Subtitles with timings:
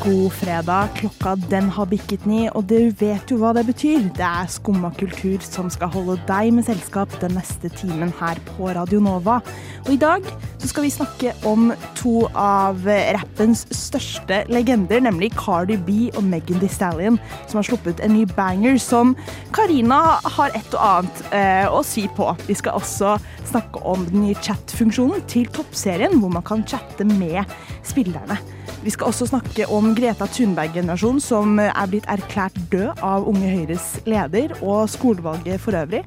[0.00, 0.88] God fredag.
[0.96, 4.06] Klokka den har bikket ni, og du vet jo hva det betyr.
[4.16, 8.70] Det er Skumma kultur som skal holde deg med selskap den neste timen her på
[8.72, 9.40] Radio Nova.
[9.84, 10.24] Og i dag
[10.60, 12.80] så skal vi snakke om to av
[13.16, 17.18] rappens største legender, nemlig Cardi B og Megan Thee Stallion,
[17.50, 19.12] som har sluppet en ny banger som
[19.56, 20.00] Karina
[20.38, 22.30] har et og annet eh, å si på.
[22.48, 23.18] Vi skal også
[23.50, 27.44] snakke om den nye chat-funksjonen til Toppserien, hvor man kan chatte med
[27.84, 28.40] spillerne.
[28.80, 33.86] Vi skal også snakke om Greta Thunberg-generasjonen, som er blitt erklært død av Unge Høyres
[34.08, 36.02] leder og skolevalget for øvrig.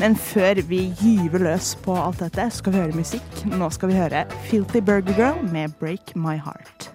[0.00, 3.42] Men før vi gyver løs på alt dette, skal vi høre musikk.
[3.50, 6.90] Nå skal vi høre Filthy Burger Girl med Break My Heart.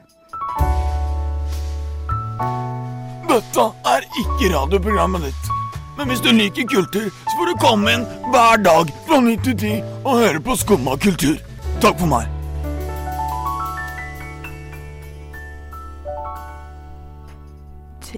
[3.29, 5.51] Dette er ikke radioprogrammet ditt.
[5.97, 9.57] Men hvis du liker kultur, så får du komme inn hver dag fra 9 til
[9.57, 11.37] 10 og høre på Skumma kultur.
[11.83, 12.32] Takk for meg.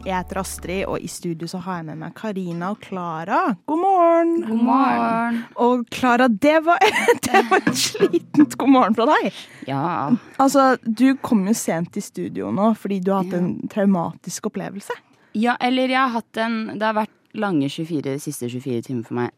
[0.03, 3.39] Jeg heter Astrid, og i studio så har jeg med meg Karina og Klara.
[3.69, 4.33] God morgen!
[4.49, 5.37] God morgen.
[5.63, 6.83] Og Klara, det var,
[7.25, 9.39] det var et slitent god morgen fra deg.
[9.69, 10.11] Ja.
[10.41, 14.93] Altså, du kom jo sent i studio nå fordi du har hatt en traumatisk opplevelse.
[15.33, 19.17] ja, eller jeg har hatt en Det har vært lange 24, siste 24 timer for
[19.23, 19.31] meg.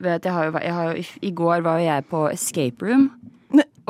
[0.00, 3.10] Vet, jeg har jo, jeg har jo, I går var jo jeg på escape room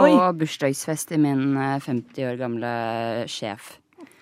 [0.01, 0.09] Oi!
[0.15, 2.71] og bursdagsfest i min eh, 50 år gamle
[3.29, 3.77] sjef.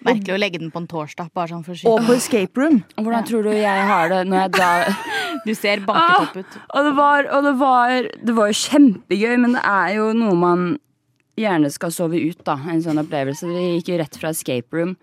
[0.07, 2.83] Merkelig å legge den på en torsdag, bare sånn for Og på escape room.
[2.97, 4.71] Hvordan tror du jeg har det når jeg da
[5.47, 6.59] Du ser banketopp ut.
[6.75, 10.35] Og det var, og det var, det var jo kjempegøy, men det er jo noe
[10.39, 10.67] man
[11.39, 12.57] gjerne skal sove ut, da.
[12.71, 13.47] En sånn opplevelse.
[13.47, 14.97] Vi gikk jo rett fra escape room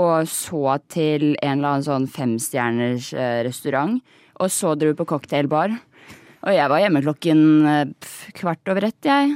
[0.00, 3.98] og så til en eller annen sånn femstjerners eh, restaurant.
[4.40, 5.74] Og så dro vi på cocktailbar.
[6.40, 9.34] Og jeg var hjemme klokken eh, kvart over ett, jeg.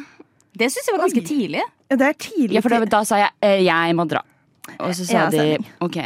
[0.55, 1.65] Det syns jeg var ganske tidlig.
[1.91, 2.55] Ja, Det er tidlig.
[2.56, 4.23] Ja, for da, da sa jeg eh, 'jeg må dra'.
[4.80, 5.58] Og så sa Ja, de.
[5.84, 5.98] OK.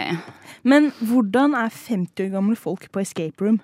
[0.69, 3.61] Men hvordan er 50 år gamle folk på escape room?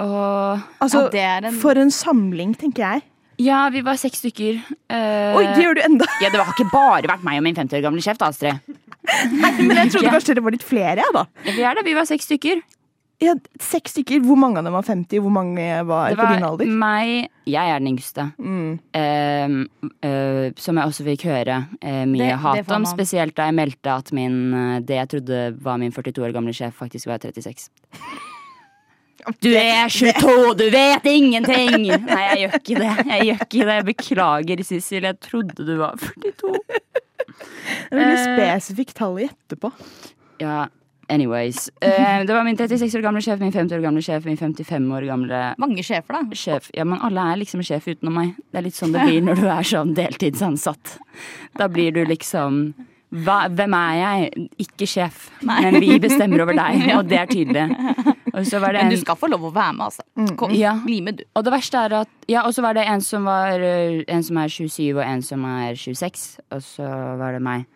[0.00, 3.02] Og Altså, Ja, en- For en samling, tenker jeg.
[3.38, 4.60] ja, vi var seks stykker.
[4.90, 5.36] Uh...
[5.36, 6.06] Oi, det gjør du enda!
[6.22, 8.60] ja, det har ikke bare vært meg og min 50 år gamle sjef, da, Astrid.
[9.60, 11.24] Men jeg trodde kanskje det var litt flere, jeg, da.
[11.44, 12.60] Ja, Vi er det, vi var seks stykker.
[13.20, 14.22] Ja, Seks stykker.
[14.24, 15.20] Hvor mange av dem var 50?
[15.20, 16.70] Hvor mange var, Det på din var alder?
[16.72, 18.24] meg Jeg er den yngste.
[18.40, 18.78] Mm.
[18.96, 22.86] Uh, uh, som jeg også fikk høre uh, mye Det- hat det om.
[22.88, 26.54] Spesielt da jeg meldte at min, eh, det jeg trodde var min 42 år gamle
[26.56, 27.68] sjef, faktisk var 36.
[29.44, 31.82] Du er 22, du vet ingenting!
[31.92, 32.92] Nei, jeg gjør ikke det.
[33.10, 33.74] Jeg gjør ikke det.
[33.76, 35.02] Jeg beklager, Sissel.
[35.10, 36.54] Jeg trodde du var 42.
[36.56, 39.70] Det er veldig spesifikt tall å gjette på.
[40.40, 40.68] Ja,
[41.10, 41.68] anyways.
[41.82, 44.86] Eh, det var min 36 år gamle sjef, min 50 år gamle sjef, min 55
[44.96, 46.36] år gamle Mange sjefer, da.
[46.38, 46.70] sjef.
[46.76, 48.36] Ja, men alle er liksom sjef utenom meg.
[48.50, 50.96] Det er litt sånn det blir når du er sånn deltidsansatt.
[51.58, 52.70] Da blir du liksom
[53.10, 54.48] hva, Hvem er jeg?
[54.62, 57.64] Ikke sjef, men vi bestemmer over deg, og det er tydelig.
[58.30, 60.36] Og så var det Men du skal få lov å være med, altså.
[60.38, 60.76] Kom, Ja.
[60.84, 61.24] bli med, du.
[61.34, 64.22] og det verste er at Ja, og så var det en som var øh, En
[64.22, 66.86] som er 27 og en som er 26, og så
[67.18, 67.66] var det meg.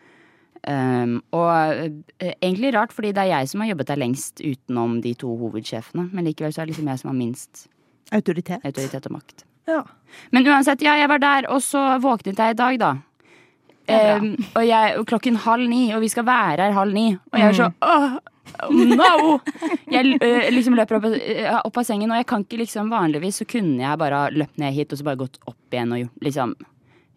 [0.65, 5.03] Um, og øh, egentlig rart, fordi det er jeg som har jobbet der lengst utenom
[5.05, 6.09] de to hovedsjefene.
[6.13, 7.67] Men likevel så er det liksom jeg som har minst
[8.13, 8.65] Autoritet.
[8.65, 9.45] autoritet og makt.
[9.69, 9.83] Ja.
[10.33, 12.95] Men uansett, ja, jeg var der, og så våknet jeg i dag, da.
[13.85, 17.11] Um, og, jeg, og klokken halv ni, og vi skal være her halv ni.
[17.33, 18.15] Og jeg er så åh,
[18.73, 19.39] no!
[19.93, 23.43] Jeg uh, liksom løper opp, øh, opp av sengen, og jeg kan ikke liksom Vanligvis
[23.43, 26.55] så kunne jeg bare løpt ned hit og så bare gått opp igjen og liksom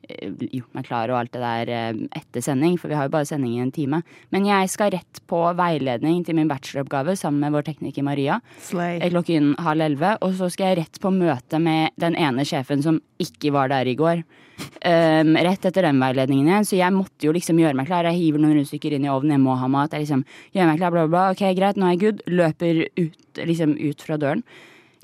[0.08, 3.28] gjort meg klar og alt det der øh, etter sending, for vi har jo bare
[3.30, 4.02] sending i en time.
[4.34, 9.00] Men jeg skal rett på veiledning til min bacheloroppgave sammen med vår tekniker Maria Slay.
[9.02, 12.84] eh, klokken halv elleve, og så skal jeg rett på møte med den ene sjefen
[12.86, 14.24] som ikke var der i går.
[14.58, 18.08] Um, rett etter den veiledningen igjen, så jeg måtte jo liksom gjøre meg klar.
[18.10, 19.94] Jeg hiver noen rundstykker inn i ovnen, jeg må ha mat.
[19.94, 20.24] Jeg liksom
[20.56, 21.36] gjør meg klar, bla, bla, bla.
[21.36, 22.24] Ok, greit, nå er jeg good.
[22.32, 24.42] Løper ut, liksom ut fra døren.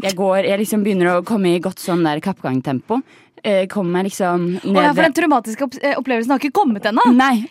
[0.01, 3.03] Jeg går, jeg liksom begynner å komme i godt sånn der kappgangtempo.
[3.43, 6.85] Eh, kommer meg liksom Å ja, for den traumatiske opp eh, opplevelsen har ikke kommet
[6.87, 7.03] ennå.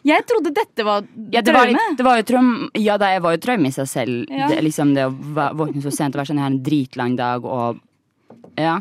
[0.09, 1.77] Jeg trodde dette var ja, det traume.
[1.77, 4.31] Var, det var traum, ja, da jeg var jo traume i seg selv.
[4.33, 4.49] Ja.
[4.49, 5.13] Det, liksom det å
[5.59, 7.83] våkne så sent og være sånn Jeg har en dritlang dag og
[8.57, 8.79] Ja.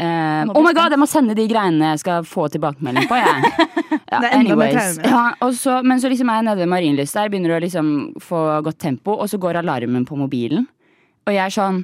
[0.00, 3.68] Uh, oh my god, jeg må sende de greiene jeg skal få tilbakemelding på, jeg.
[4.10, 5.06] Ja, Det er enda mer traume.
[5.06, 7.90] Ja, men så liksom er jeg nede ved Marienlyst der, begynner å liksom
[8.20, 10.66] få godt tempo, og så går alarmen på mobilen.
[11.28, 11.82] Og jeg er sånn?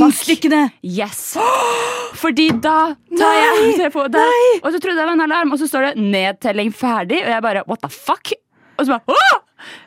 [0.00, 0.66] Rundstykkene!
[0.86, 1.34] Yes!
[2.18, 5.58] Fordi da tar jeg telefonen der, Og så trodde jeg det var en alarm, og
[5.58, 8.32] så står det 'nedtelling ferdig', og jeg bare what the fuck?
[8.78, 9.38] Og så bare Åh!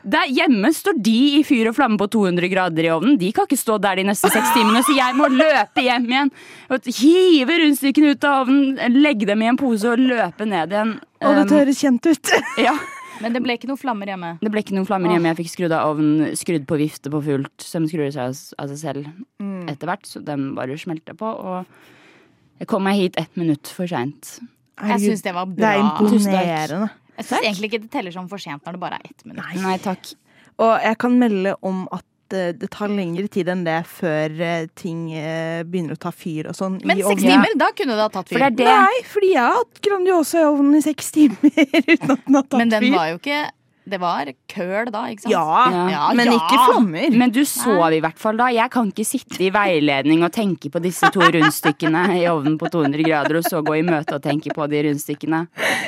[0.07, 3.17] Der hjemme står de i fyr og flamme på 200 grader i ovnen.
[3.17, 6.29] De kan ikke stå der de neste seks timene, så jeg må løpe hjem igjen.
[6.69, 10.99] Hive rundstykkene ut av ovnen, legge dem i en pose og løpe ned igjen.
[11.23, 12.31] Og dette Um, høres kjent ut.
[12.67, 12.75] ja.
[13.21, 14.37] Men det ble ikke noen flammer hjemme.
[14.41, 15.29] Det ble ikke noen flammer hjemme.
[15.33, 17.57] Jeg fikk skrudd av ovnen, skrudd på vifte på fullt.
[17.61, 19.05] som skrur seg av- av seg selv
[19.41, 19.69] Mm.
[19.69, 21.25] etter hvert, så den bare smelter på.
[21.25, 21.65] Og
[22.61, 24.38] jeg kom meg hit ett minutt for seint.
[24.83, 25.59] Jeg syns det var bra.
[25.61, 26.89] Det er imponerende.
[27.17, 29.61] Jeg syns egentlig ikke det teller som for sent når det bare er ett minutt.
[29.61, 30.13] Nei takk.
[30.63, 34.67] Og jeg kan melde om at eh, det tar lengre tid enn det før eh,
[34.77, 38.11] ting eh, begynner å ta fyr og sånn Men seks timer, da kunne det ha
[38.13, 38.45] tatt For fyr.
[38.45, 38.77] det er det.
[38.85, 41.57] Nei, fordi jeg har hatt Grandiosa i ovnen i seks timer
[41.94, 42.61] uten at den har tatt fyr.
[42.61, 42.95] Men den fyr.
[42.97, 43.41] var jo ikke
[43.83, 45.33] Det var køl da, ikke sant?
[45.33, 46.03] Ja, Ja.
[46.15, 46.38] men ja.
[46.38, 47.18] ikke flommer.
[47.19, 48.47] Men du sov i hvert fall da.
[48.53, 52.69] Jeg kan ikke sitte i veiledning og tenke på disse to rundstykkene i ovnen på
[52.71, 55.41] 200 grader, og så gå i møte og tenke på de rundstykkene.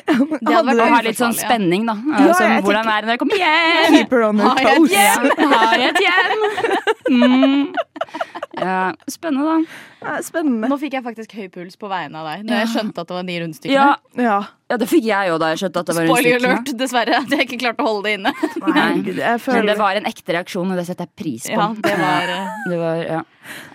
[0.05, 1.95] Det hadde vært vært ha litt sånn spenning, da.
[1.95, 3.95] Ja, Som, jeg hvordan er det når jeg kommer hjem?
[3.95, 5.31] Keep her on Har jeg et hjem?
[5.55, 6.45] har jeg et hjem?
[7.15, 7.75] Mm.
[8.55, 9.79] Ja, spennende, da.
[10.05, 10.69] Ja, Spennende.
[10.71, 13.17] Nå fikk jeg faktisk høy puls på vegne av deg når jeg skjønte at det
[13.17, 13.73] var de rundstykkene.
[13.75, 14.37] Ja, Ja.
[14.69, 16.53] Ja, det fikk jeg òg da jeg skjønte at det var en Spoiler rundstykkene.
[16.55, 17.17] alert, dessverre.
[17.21, 18.31] At jeg ikke klarte å holde det inne.
[18.75, 18.85] Nei,
[19.53, 21.57] Men det var en ekte reaksjon, og det setter jeg pris på.
[21.59, 23.19] Ja, det var, eh, Det var, ja.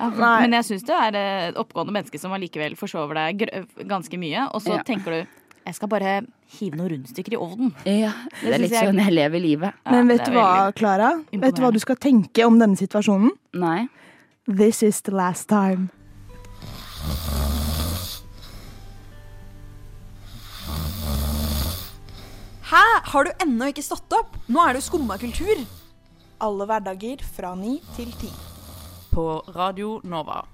[0.00, 0.08] ja,
[0.42, 3.46] Men jeg syns du er et oppgående menneske som allikevel forsover deg
[3.86, 4.48] ganske mye.
[4.50, 4.82] Og så Ja.
[4.82, 6.12] tenker du jeg skal bare
[6.56, 7.70] hive noen rundstykker i ovnen.
[7.84, 8.10] ja.
[8.40, 9.74] Det er litt jeg- sånn jeg lever livet.
[9.86, 11.22] Ja, Men vet du hva, Klara?
[11.30, 13.30] Vet du hva du skal tenke om denne situasjonen?
[13.54, 13.86] Nei.
[14.48, 15.90] This is the last time.
[22.70, 22.82] Hæ?
[23.02, 24.36] Har du ennå ikke stått opp?
[24.46, 25.58] Nå er det jo skumma kultur.
[26.38, 28.30] Alle hverdager fra ni til ti.
[29.10, 30.44] På Radio Nova.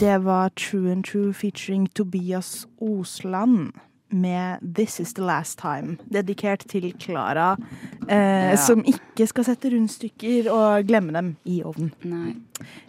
[0.00, 3.74] Det var True and True featuring Tobias Osland
[4.08, 7.56] med This Is The Last Time, dedikert til Klara,
[8.08, 11.92] eh, som ikke skal sette rundstykker og glemme dem i ovnen.
[12.00, 12.32] Nei.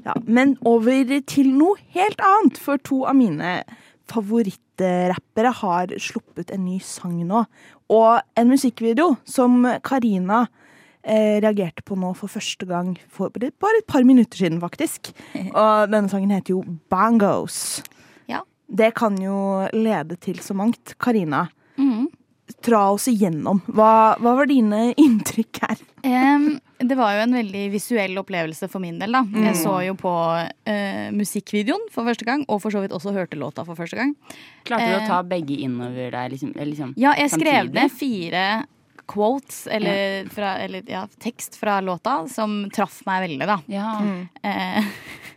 [0.06, 3.58] Ja, men over til noe helt annet, for to av mine
[4.12, 7.46] favorittrappere har sluppet en ny sang nå.
[7.94, 10.46] Og en musikkvideo som Karina
[11.06, 15.12] eh, reagerte på nå for første gang for bare et par minutter siden, faktisk.
[15.54, 17.81] Og denne sangen heter jo Bangos.
[18.31, 18.44] Ja.
[18.66, 20.96] Det kan jo lede til så mangt.
[21.00, 21.46] Karina,
[22.66, 23.60] Dra oss igjennom.
[23.68, 25.82] Hva, hva var dine inntrykk her?
[26.06, 26.48] Um,
[26.82, 29.14] det var jo en veldig visuell opplevelse for min del.
[29.16, 33.14] da Jeg så jo på uh, musikkvideoen for første gang, og for så vidt også
[33.16, 34.16] hørte låta for første gang.
[34.68, 35.08] Klarte du å Eh.
[35.10, 36.32] ta begge innover deg?
[36.36, 38.46] Liksom, liksom, Ja, jeg skrev ned fire
[39.06, 43.60] quotes, eller, fra, eller ja, tekst fra låta, som traff meg veldig, da.
[43.70, 43.92] Ja.
[44.42, 44.88] Eh,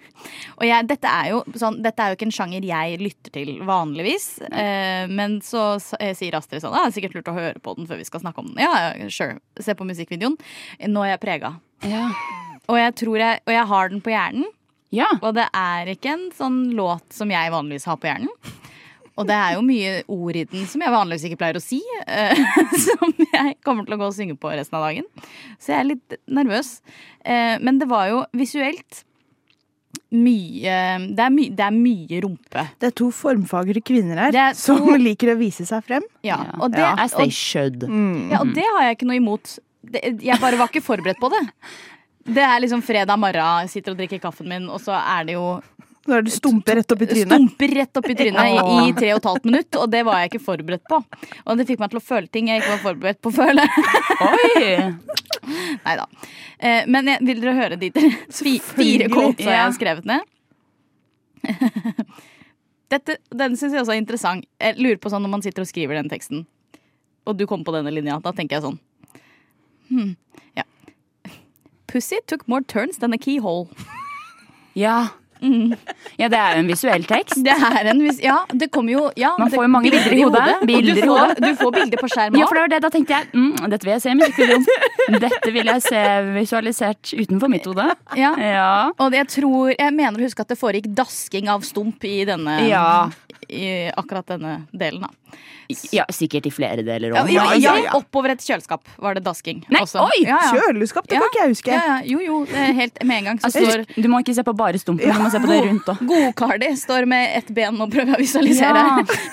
[0.58, 3.52] og jeg, dette, er jo, sånn, dette er jo ikke en sjanger jeg lytter til
[3.69, 4.26] vanligvis.
[4.50, 7.76] Eh, men så eh, sier Astrid sånn ah, Det er sikkert lurt å høre på
[7.78, 8.64] den før vi skal snakke om den.
[8.66, 9.38] Ja, sure.
[9.62, 10.34] Se på musikkvideoen.
[10.90, 11.55] Nå er jeg prega.
[11.87, 12.08] Ja.
[12.69, 14.49] Og jeg tror jeg, og jeg har den på hjernen.
[14.94, 15.08] ja.
[15.22, 18.56] Og det er ikke en sånn låt som jeg vanligvis har på hjernen.
[19.19, 21.81] Og det er jo mye ord i den som jeg vanligvis ikke pleier å si.
[22.06, 22.38] eh,
[22.87, 25.06] som jeg kommer til å gå og synge på resten av dagen.
[25.58, 26.76] Så jeg er litt nervøs.
[27.26, 29.02] Eh, men det var jo visuelt
[30.10, 30.76] mye
[31.14, 32.62] Det er, my, det er mye rumpe.
[32.81, 36.02] Det er to formfagre kvinner her er to- som liker å vise seg frem.
[36.25, 36.55] Ja, Ja.
[36.60, 37.32] og det, As they og,
[37.88, 38.31] Mm.
[38.31, 39.58] ja, og det har jeg ikke noe imot.
[39.84, 41.44] Det, jeg bare var ikke forberedt på det.
[42.28, 45.32] Det er liksom fredag morgen, jeg sitter og drikker kaffen min, og så er det
[45.34, 45.62] jo
[46.08, 47.29] Så er det stumpe rett opp i trynet.
[47.34, 50.22] Stumper rett opp i trynet i, i tre og et halvt minutt, og det var
[50.22, 51.03] jeg ikke forberedt på.
[51.44, 53.67] Og det fikk meg til å føle ting jeg ikke var forberedt på å føle.
[54.24, 54.62] Oi!
[55.84, 56.06] Nei da.
[56.58, 59.36] Eh, men jeg, vil dere høre de fire Selvfølgelig.
[59.44, 60.24] jeg har skrevet ned?
[62.93, 64.48] Dette, den syns jeg også er interessant.
[64.65, 66.46] Jeg lurer på sånn når man sitter og skriver den teksten,
[67.29, 68.81] og du kommer på denne linja, da tenker jeg sånn
[69.93, 70.15] hmm,
[70.56, 70.65] ja.
[71.93, 73.69] Pussy took more turns than a keyhole.
[74.72, 75.10] Ja.
[76.19, 77.39] Ja, det er jo en visuell tekst.
[77.45, 78.19] Det er en vis...
[78.23, 80.57] Ja, det kommer jo ja, Man får jo mange bilder i hodet.
[80.69, 81.39] Bilder du i får, hodet.
[81.45, 82.81] du får bilder på skjerm Ja, for det var det.
[82.87, 84.67] Da tenkte jeg mm, dette vil jeg se i musikkvideoen.
[85.27, 86.03] Dette vil jeg se
[86.39, 87.89] visualisert utenfor mitt hode.
[88.19, 88.33] Ja.
[88.43, 88.69] Ja.
[88.99, 92.61] Og jeg tror, jeg mener å huske at det foregikk dasking av stump i denne
[92.69, 92.85] Ja.
[93.49, 95.39] I akkurat denne delen, da.
[95.95, 97.31] ja, sikkert i flere deler Ja, òg.
[97.33, 99.63] ja, ja, ja, Oppover et kjøleskap var det dasking.
[99.73, 100.03] Nei, også.
[100.05, 100.19] oi!
[100.27, 100.51] Ja, ja.
[100.67, 101.23] Kjøleskap, det Ja.
[101.23, 101.73] kan ikke jeg huske.
[101.73, 102.37] Ja, ja, jo, jo,
[102.77, 103.41] helt med en gang.
[103.41, 105.58] Så Altså, står du må ikke se på bare stumpen, du må se på det
[105.69, 106.03] rundt òg.
[106.11, 108.85] Godkardi står med ett ben og prøver å visualisere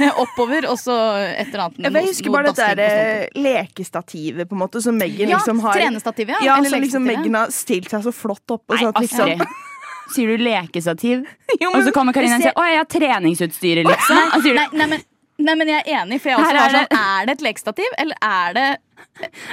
[0.03, 0.11] Ja.
[0.23, 0.95] oppover, og så
[1.31, 1.87] et eller annet.
[1.87, 5.73] Jeg husker bare dette der, eh, lekestativet på en måte, som Meghan Ja, liksom har
[5.79, 6.43] trenestativet, ja.
[6.51, 7.07] Ja, eller så liksom.
[7.07, 8.63] Meghan har stilt seg så flott opp.
[8.69, 9.47] Og Nei, så at liksom.
[10.13, 11.25] Sier du lekestativ?
[11.61, 14.19] Jo, Og så kommer Karina og sier 'Å, jeg har treningsutstyret', liksom.
[14.35, 15.05] Og sier du, Nei, nei, men
[15.37, 17.95] Nei, men jeg er enig, for jeg også var sånn det- Er det et lekestativ,
[17.99, 18.67] eller er det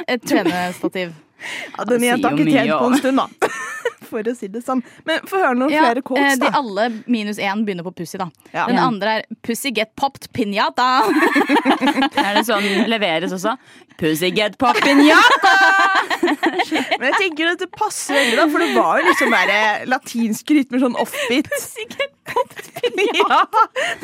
[0.08, 1.14] et trenestativ?
[1.76, 3.26] Ja, den jenta har ikke tjent på en stund, da.
[4.12, 4.82] For å si det sånn.
[5.08, 6.50] Men få høre noen Ja, flere quotes, da.
[6.50, 8.28] de alle minus én begynner på pussy, da.
[8.52, 8.66] Ja.
[8.68, 10.90] Den andre er pussy get popped pinjata.
[12.22, 13.56] Er det sånn leveres også?
[14.00, 15.56] Pussy get popped pinjata'!
[17.00, 20.52] Men jeg tenker at det passer veldig, da, for det var jo liksom eh, latinsk
[20.56, 21.48] rytmer, sånn offbeat.
[21.52, 23.38] Pussy get ja,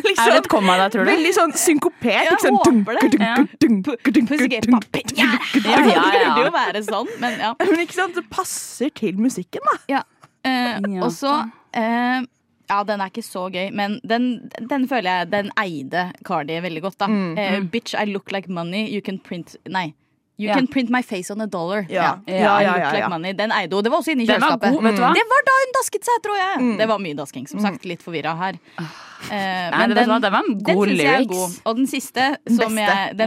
[0.03, 1.11] liksom, Er det et komma der, tror du?
[1.13, 2.27] Veldig sånn synkopert.
[2.27, 3.29] Jeg håper det.
[3.63, 3.91] Dunk,
[4.29, 5.39] Pussy get popped pinjata.
[5.55, 7.53] Ja, Ja, Det ja, burde jo være sånn, men ja.
[7.63, 9.77] Men ikke sant, det passer til musikken, da.
[9.98, 9.98] ja.
[10.47, 11.33] Eh, og så
[11.75, 12.23] eh,
[12.69, 16.83] Ja, den er ikke så gøy, men den, den føler jeg den eide Cardi veldig
[16.85, 17.09] godt, da.
[17.41, 18.87] Eh, Bitch, I look like money.
[18.93, 19.95] You can print Nei.
[20.39, 20.55] You yeah.
[20.55, 21.87] can print my face on a dollar.
[21.91, 22.21] Ja.
[22.25, 23.33] I Ja, ja, look ja, like money.
[23.35, 23.83] Den eide hun.
[23.83, 24.69] Det var også inni kjøleskapet.
[24.69, 25.09] var god, vet du hva?
[25.17, 26.69] Det var da hun dasket seg, tror jeg!
[26.79, 27.49] Det var mye dasking.
[27.51, 28.61] Som sagt, litt forvirra her.
[28.79, 31.33] Uh, Nei, det, den, det var en den god jeg lyrics.
[31.33, 31.57] god.
[31.65, 32.79] Og den siste, som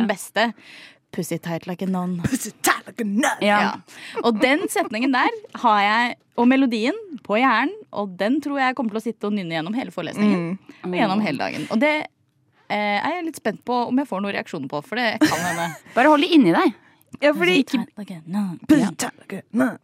[0.08, 0.48] beste.
[1.12, 2.22] Jeg, like a nun'.
[2.30, 3.26] Pussy tight like a nun.
[3.42, 3.60] Ja.
[3.62, 3.72] Ja.
[4.24, 5.30] Og den setningen der
[5.64, 7.74] har jeg, og melodien, på hjernen.
[7.92, 10.58] Og den tror jeg kommer til å sitte og nynne gjennom hele forelesningen.
[10.84, 11.68] Og gjennom hele dagen.
[11.72, 11.94] Og det
[12.72, 15.44] eh, er jeg litt spent på om jeg får noen reaksjoner på, for det kan
[15.50, 15.68] hende.
[15.96, 16.74] Bare hold det inni deg.
[17.22, 17.58] Ja, fordi.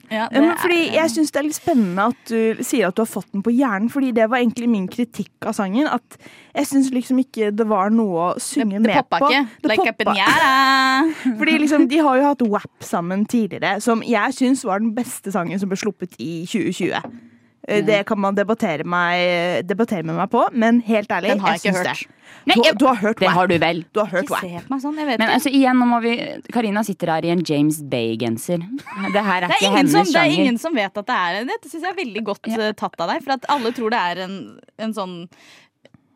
[0.10, 3.30] Ja, fordi Jeg syns det er litt spennende at du sier at du har fått
[3.36, 5.88] den på hjernen, fordi det var egentlig min kritikk av sangen.
[5.88, 6.18] At
[6.58, 9.22] jeg syns liksom ikke det var noe å synge det, det med på.
[9.30, 9.44] ikke.
[9.62, 10.18] Det Like poppa.
[10.18, 11.38] ikke.
[11.40, 15.32] Fordi liksom, De har jo hatt WAP sammen tidligere, som jeg syns var den beste
[15.32, 17.37] sangen som ble sluppet i 2020.
[17.68, 21.58] Eh, Det kan man debattere, meg, debattere med meg på, men helt ærlig Den har
[21.58, 22.08] jeg ikke syns hørt.
[22.08, 22.14] det.
[22.48, 23.84] Nei, jeg- du har hørt Det har du vel.
[23.94, 24.40] Du har hørt Ikke
[24.80, 27.82] sånn, jeg vet Men altså, igjen, nå må vi Karina sitter her i en James
[27.82, 28.60] Bay-genser.
[29.14, 31.16] Det her er, Det er, ikke hennes som, det er ingen som vet at det
[31.16, 32.60] er en Dette syns jeg er veldig godt Ja.
[32.70, 33.24] eh, tatt av deg.
[33.24, 35.28] For at alle tror det er en, en sånn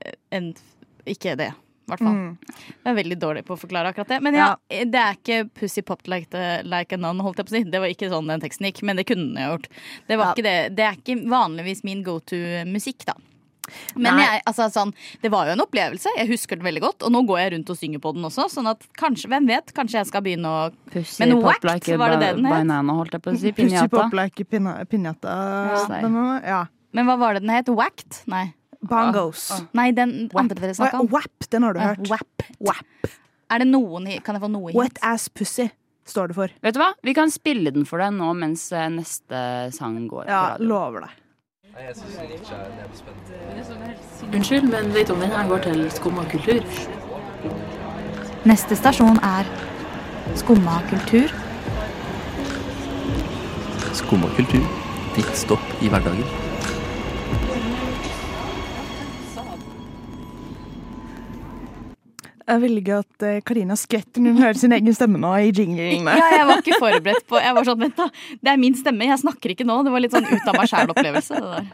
[0.06, 0.54] eh, en,
[1.06, 1.52] Ikke det,
[1.92, 2.20] hvert fall.
[2.72, 4.22] Jeg er veldig dårlig på å forklare akkurat det.
[4.26, 7.54] Men ja, det er ikke Pussy Popped like, the, like a nun, holdt jeg på
[7.54, 7.64] å si.
[7.72, 9.68] Det var ikke sånn den teksten gikk, men det kunne den gjort.
[10.08, 10.32] Det, var Ja.
[10.36, 10.56] ikke det.
[10.78, 13.18] det er ikke vanligvis min go to-musikk, da.
[13.96, 16.12] Men jeg, altså, sånn, det var jo en opplevelse.
[16.18, 17.06] Jeg husker den veldig godt.
[17.08, 18.48] Og nå går jeg rundt og synger på den også.
[18.52, 22.00] Sånn at kanskje, hvem vet, kanskje jeg skal begynne å Pussy Men pop Whacked, like
[22.02, 22.58] var det det den het?
[22.58, 23.54] Banana, holdt jeg på å si.
[23.56, 24.48] Pussy pop like
[24.92, 25.36] pinjata.
[25.72, 26.42] Ja.
[26.44, 26.62] Ja.
[26.92, 27.72] Men hva var det den het?
[27.72, 28.24] Whacked?
[28.32, 28.50] Nei.
[28.82, 29.50] Bongos.
[29.78, 31.12] Nei, den andre dere snakka om.
[31.12, 32.10] WAP, den har du hørt.
[32.10, 32.48] WAP.
[32.60, 33.12] WAP.
[33.52, 35.68] Er det noen Kan jeg få noe Wet ass pussy
[36.08, 36.54] står det for.
[36.66, 36.92] Vet du hva?
[37.06, 39.42] Vi kan spille den for deg nå mens eh, neste
[39.76, 40.26] sang går.
[40.32, 41.18] Ja, lover deg.
[44.32, 46.66] Unnskyld, men vet du om den her går til skumma kultur?
[48.50, 49.48] Neste stasjon er
[50.38, 51.32] Skumma kultur.
[53.98, 54.64] Skumma kultur.
[55.18, 56.51] Ditt stopp i hverdagen.
[62.52, 65.52] Er veldig gøy at eh, Karina skvetter når hun hører sin egen stemme nå i
[65.56, 66.16] jinglene.
[66.20, 68.08] Ja, jeg var ikke forberedt på Jeg var sånn, vent da,
[68.42, 69.78] Det er min stemme, jeg snakker ikke nå.
[69.88, 71.38] Det var litt sånn ut av meg sjæl-opplevelse.
[71.40, 71.70] Det, der.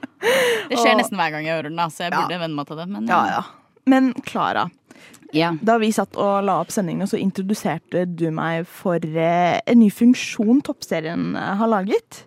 [0.70, 2.20] det skjer og, nesten hver gang jeg hører den, da, så jeg Ja.
[2.22, 2.88] burde venne meg til det.
[2.94, 3.42] Men Ja, ja.
[3.88, 4.68] Men Klara,
[5.34, 5.52] Ja.
[5.64, 9.90] da vi satt og la opp sendingene, så introduserte du meg for eh, en ny
[9.90, 12.24] funksjon Toppserien eh, har laget.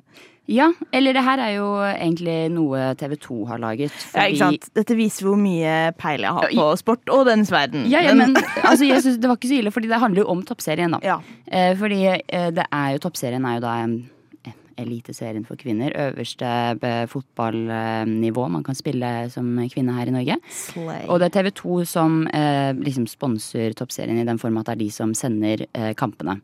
[0.51, 3.95] Ja, eller det her er jo egentlig noe TV 2 har laget.
[4.17, 4.71] Ja, ikke sant?
[4.75, 7.85] Dette viser hvor mye peil jeg har på sport og dens verden.
[7.91, 8.35] Ja, ja, men
[8.69, 11.01] altså, jeg synes det var ikke så ille, fordi det handler jo om toppserien, da.
[11.07, 11.21] Ja.
[11.47, 15.95] Eh, fordi eh, det er jo toppserien er jo da eh, eliteserien for kvinner.
[16.09, 16.51] Øverste
[16.83, 20.41] eh, fotballnivå man kan spille som kvinne her i Norge.
[20.51, 21.07] Slay.
[21.07, 24.77] Og det er TV 2 som eh, liksom sponser toppserien i den form at det
[24.79, 26.41] er de som sender eh, kampene.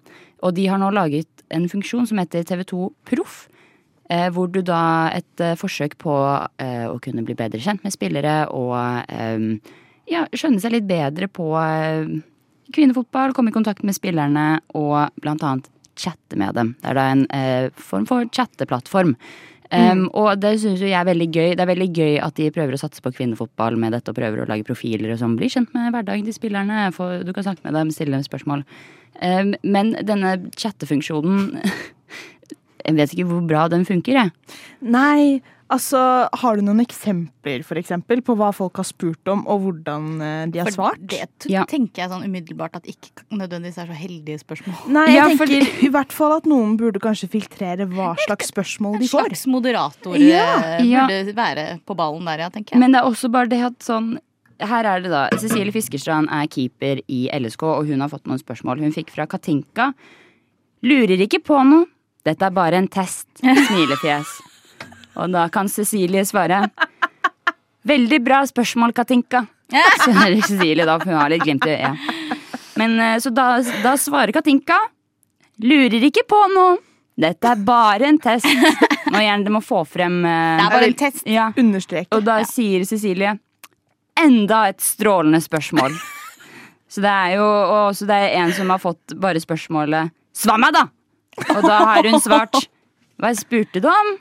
[0.47, 3.47] Og de har nå laget en funksjon som heter TV 2 Proff.
[4.07, 6.15] Eh, hvor du da et eh, forsøk på
[6.63, 8.77] eh, å kunne bli bedre kjent med spillere og
[10.07, 11.49] ja, skjønne seg litt bedre på
[12.77, 15.67] kvinnefotball, komme i kontakt med spillerne og blant annet
[15.99, 16.75] chatte med dem.
[16.83, 17.27] Det er da en
[17.75, 19.17] form for chatteplattform.
[19.67, 21.55] Um, Og det syns jo jeg er veldig gøy.
[21.59, 24.45] Det er veldig gøy at de prøver å satse på kvinnefotball med dette og prøver
[24.45, 25.35] å lage profiler og sånn.
[25.41, 26.85] Bli kjent med hverdagen til spillerne.
[26.95, 28.63] Få, du kan snakke med dem, stille dem spørsmål.
[29.19, 31.57] Um, men denne chattefunksjonen
[32.87, 34.31] Jeg vet ikke hvor bra den funker, jeg.
[34.87, 35.41] Nei,
[35.75, 35.99] altså
[36.39, 40.45] Har du noen eksempler for eksempel, på hva folk har spurt om, og hvordan eh,
[40.55, 41.01] de har For svart?
[41.11, 41.65] det Ja.
[41.67, 44.87] tenker jeg sånn umiddelbart at ikke nødvendigvis er så heldige spørsmål.
[44.95, 49.01] Nei, jeg Ja, tenker i hvert fall at noen burde kanskje filtrere hva slags spørsmål
[49.01, 49.27] de En får.
[49.27, 50.47] slags moderator Ja,
[50.79, 51.07] eh, ja.
[51.09, 52.79] burde være på ballen der, ja, tenker jeg.
[52.81, 54.19] Men det er også bare det at sånn
[54.61, 58.39] her er det da, Cecilie Fiskerstrand er keeper i LSK, og hun har fått noen
[58.41, 58.79] spørsmål.
[58.81, 59.91] Hun fikk fra Katinka.
[60.87, 61.85] Lurer ikke på noe.
[62.27, 63.29] Dette er bare en test.
[63.41, 64.33] Smilefjes.
[65.21, 66.65] Og da kan Cecilie svare.
[67.87, 69.45] Veldig bra spørsmål, Katinka.
[70.03, 70.11] Så
[70.49, 72.35] Cecilie da, for hun har litt glimt i øyet.
[72.77, 73.47] Men eh, så da,
[73.83, 74.77] da svarer Katinka
[75.65, 76.75] Lurer ikke på noe.
[77.17, 78.45] Dette er bare en test.
[79.09, 81.23] Nå gjerne det må få frem eh, Det er bare en test.
[81.25, 81.47] ja.
[81.57, 82.11] Understreke.
[82.13, 83.33] Og da sier Cecilie
[84.21, 85.97] Enda et strålende spørsmål.
[86.93, 87.47] Så det er jo
[87.89, 90.85] også det er en som har fått bare spørsmålet Svar meg, da!
[91.45, 92.57] Og da har hun svart
[93.21, 94.13] Hva spurte du om?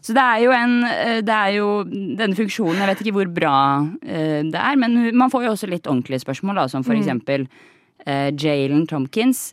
[0.00, 3.32] Så det er jo en eh, Det er jo denne funksjonen, jeg vet ikke hvor
[3.36, 3.56] bra
[4.02, 7.46] eh, det er, men man får jo også litt ordentlige spørsmål, da, som for eksempel
[8.06, 9.50] uh, Jalen Tomkins,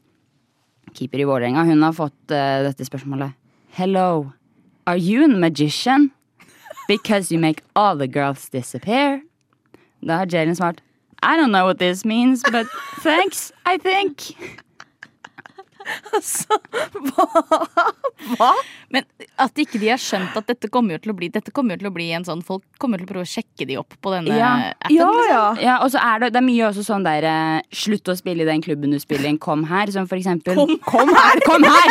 [0.96, 3.36] keeper i Vålerenga, hun har fått uh, dette spørsmålet.
[3.76, 4.32] Hello,
[4.88, 6.12] are you a magician?
[6.88, 9.20] Because you make all the girls disappear.
[10.00, 10.80] Da har Jalen svart
[11.24, 12.68] I don't know what this means, but
[13.02, 14.36] thanks, I think.
[18.94, 19.06] Men
[19.40, 21.82] at ikke de har skjønt at dette kommer jo til å bli Dette kommer jo
[21.84, 24.14] til å bli en sånn Folk kommer til å prøve å sjekke de opp på
[24.14, 24.52] denne Ja.
[24.74, 24.96] appen.
[24.96, 25.32] Ja, liksom.
[25.32, 25.46] ja.
[25.68, 28.46] Ja, og så er det, det er mye også sånn der eh, Slutt å spille
[28.46, 29.92] i den klubben du spiller i, kom her.
[29.94, 30.54] Som for eksempel
[30.88, 31.42] Kom, her!
[31.50, 31.90] Kom her!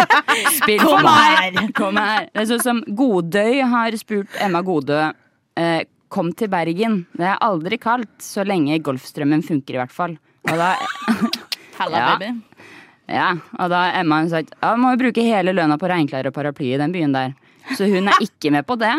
[0.59, 1.61] Spill Kom her!
[1.77, 2.31] Kom her!
[2.33, 5.03] Det er sånn som Godøy har spurt Emma Godø
[5.61, 7.01] eh, Kom til Bergen.
[7.19, 10.15] Det er aldri kaldt, så lenge Golfstrømmen funker, i hvert fall.
[10.47, 10.69] Og da,
[11.81, 12.05] Halla, Ja.
[12.17, 12.29] baby.
[13.07, 16.35] Ja, og da har Emma sagt Ja, må jo bruke hele lønna på regnklær og
[16.35, 17.37] paraply i den byen der.
[17.79, 18.93] Så hun er ikke med på det.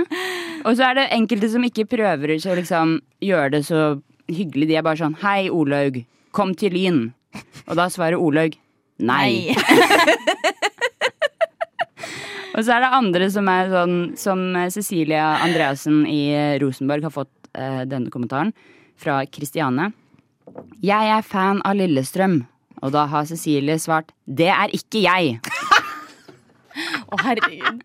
[0.67, 3.81] Og så er det enkelte som ikke prøver å liksom gjøre det så
[4.31, 4.67] hyggelig.
[4.69, 6.01] De er bare sånn Hei, Olaug.
[6.35, 7.01] Kom til Lyn.
[7.67, 8.55] Og da svarer Olaug
[8.97, 9.51] nei.
[12.57, 14.39] Og så er det andre som er sånn Som
[14.73, 16.33] Cecilia Andreassen i
[16.63, 18.49] Rosenborg har fått eh, denne kommentaren
[18.97, 19.91] fra Kristiane.
[20.81, 22.39] Jeg er fan av Lillestrøm.
[22.81, 25.39] Og da har Cecilie svart Det er ikke jeg.
[27.11, 27.81] Å, herregud.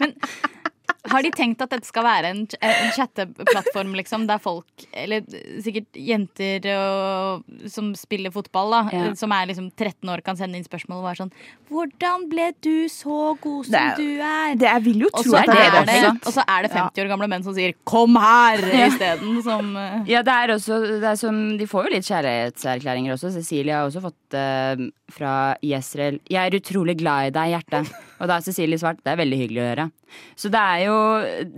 [0.00, 0.12] Men
[1.10, 5.22] har de tenkt at dette skal være en, en chatteplattform, liksom, der folk, eller
[5.64, 9.14] sikkert jenter og, som spiller fotball, da, Ja.
[9.14, 11.32] som er liksom 13 år, kan sende inn spørsmål og være sånn
[11.70, 14.54] Hvordan ble du så god som er- du er?
[14.56, 15.86] Det, jeg vil jo tro at det er det.
[15.86, 18.86] det, og så er det 50 år gamle menn som sier 'kom her' Ja.
[18.86, 19.42] isteden.
[19.42, 20.04] Som uh...
[20.06, 23.32] Ja, det er også det er som, De får jo litt kjærlighetserklæringer også.
[23.32, 27.86] Cecilie har også fått uh, fra Yesrel 'Jeg er utrolig glad i deg, hjerte'.
[28.20, 29.90] Og da har Cecilie svart 'Det er veldig hyggelig å høre'.
[30.36, 30.96] Så det er jo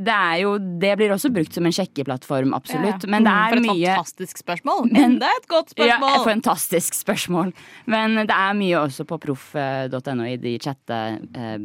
[0.05, 3.07] Det, er jo, det blir også brukt som en sjekkeplattform, absolutt.
[3.09, 4.93] Men det er For et fantastisk spørsmål.
[4.93, 6.15] Men- det er et godt Ja, spørsmål.
[6.17, 7.53] et fantastisk spørsmål.
[7.87, 11.59] Men det er mye også på proff.no i de chatte, eh,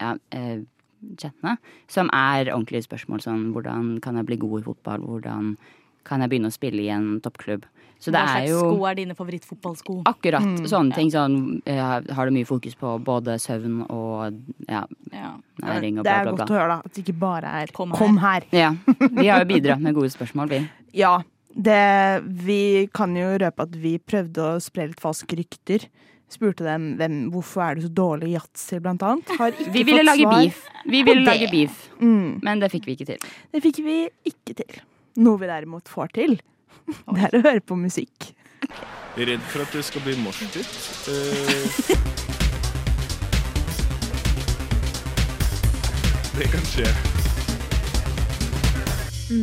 [0.00, 0.58] ja, eh,
[1.16, 3.20] chattene som er ordentlige spørsmål.
[3.20, 5.00] Sånn hvordan kan jeg bli god i fotball?
[5.00, 5.56] Hvordan
[6.04, 7.64] kan jeg begynne å spille i en toppklubb?
[8.04, 9.94] Så det Hva er slags jo sko er dine favorittfotballsko?
[10.04, 11.08] akkurat sånne ting.
[11.10, 11.36] Sånn,
[11.66, 14.34] har du mye fokus på både søvn og
[14.68, 15.30] ja, Ja.
[15.62, 16.78] næring og Det bla, er godt å høre, da.
[16.84, 18.44] At det ikke bare er Kom 'kom her'.
[18.52, 18.74] Ja,
[19.10, 20.68] vi har jo bidratt med gode spørsmål, vi.
[20.92, 21.22] Ja.
[21.56, 25.86] Det, vi kan jo røpe at vi prøvde å spre litt falske rykter.
[26.28, 29.28] Spurte dem hvem, hvorfor er du så dårlig i yatzy, blant annet.
[29.38, 30.42] Har ikke Vi ville fått lage svar.
[30.42, 30.68] beef.
[30.86, 32.42] Vi ville lage beef, Mm.
[32.42, 33.18] men det fikk vi ikke til.
[33.52, 34.80] Det fikk vi ikke til.
[35.14, 36.32] Noe vi derimot får til,
[37.14, 38.32] det er å høre på musikk.
[39.14, 40.66] Redd for at det skal bli moshpit.
[41.06, 41.76] Eh,
[46.34, 46.88] det kan skje.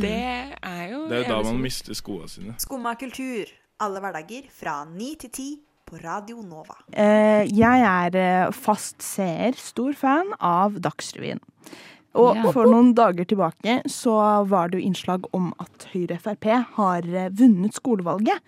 [0.02, 0.12] Det
[0.60, 2.56] er jo Det er jo da man mister skoene sine.
[2.60, 3.48] Skumma kultur.
[3.82, 5.50] Alle hverdager fra ni til ti
[5.88, 6.76] på Radio Nova.
[6.92, 11.40] Eh, jeg er eh, fast seer, stor fan av Dagsrevyen.
[12.16, 12.52] Og Ja.
[12.52, 16.46] for noen dager tilbake så var det jo innslag om at Høyre Frp
[16.76, 18.40] har eh, vunnet skolevalget.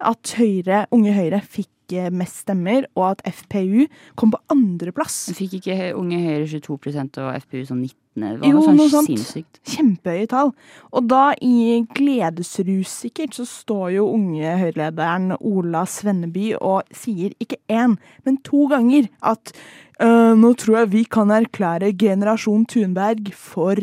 [0.00, 5.32] At Høyre, Unge Høyre fikk eh, mest stemmer, og at FPU kom på andreplass.
[5.34, 7.94] Fikk ikke Unge Høyre 22% og FPU sånn 19?
[8.18, 9.06] Det var Jo, sånn noe sånt.
[9.08, 9.58] sinnssykt.
[9.64, 10.52] Kjempehøye tall.
[10.92, 17.60] Og da, i gledesrus sikkert, så står jo unge Høyre-lederen Ola Svenneby og sier ikke
[17.70, 19.52] én, men to ganger at
[20.00, 23.74] «Øh, nå tror jeg vi kan erklære generasjon Thunberg for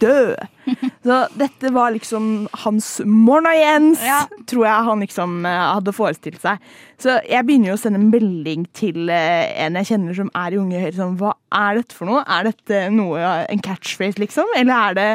[0.00, 0.36] død.
[1.04, 4.22] Så dette var liksom hans morna Jens, Ja.
[4.48, 6.56] tror jeg han liksom uh, hadde forestilt seg.
[6.98, 10.56] Så jeg begynner jo å sende en melding til uh, en jeg kjenner som er
[10.56, 10.96] i Unge Høyre.
[10.96, 12.24] Sånn, hva er dette for noe?
[12.24, 13.20] Er dette noe,
[13.52, 14.48] en catchphrase, liksom?
[14.56, 15.08] Eller er det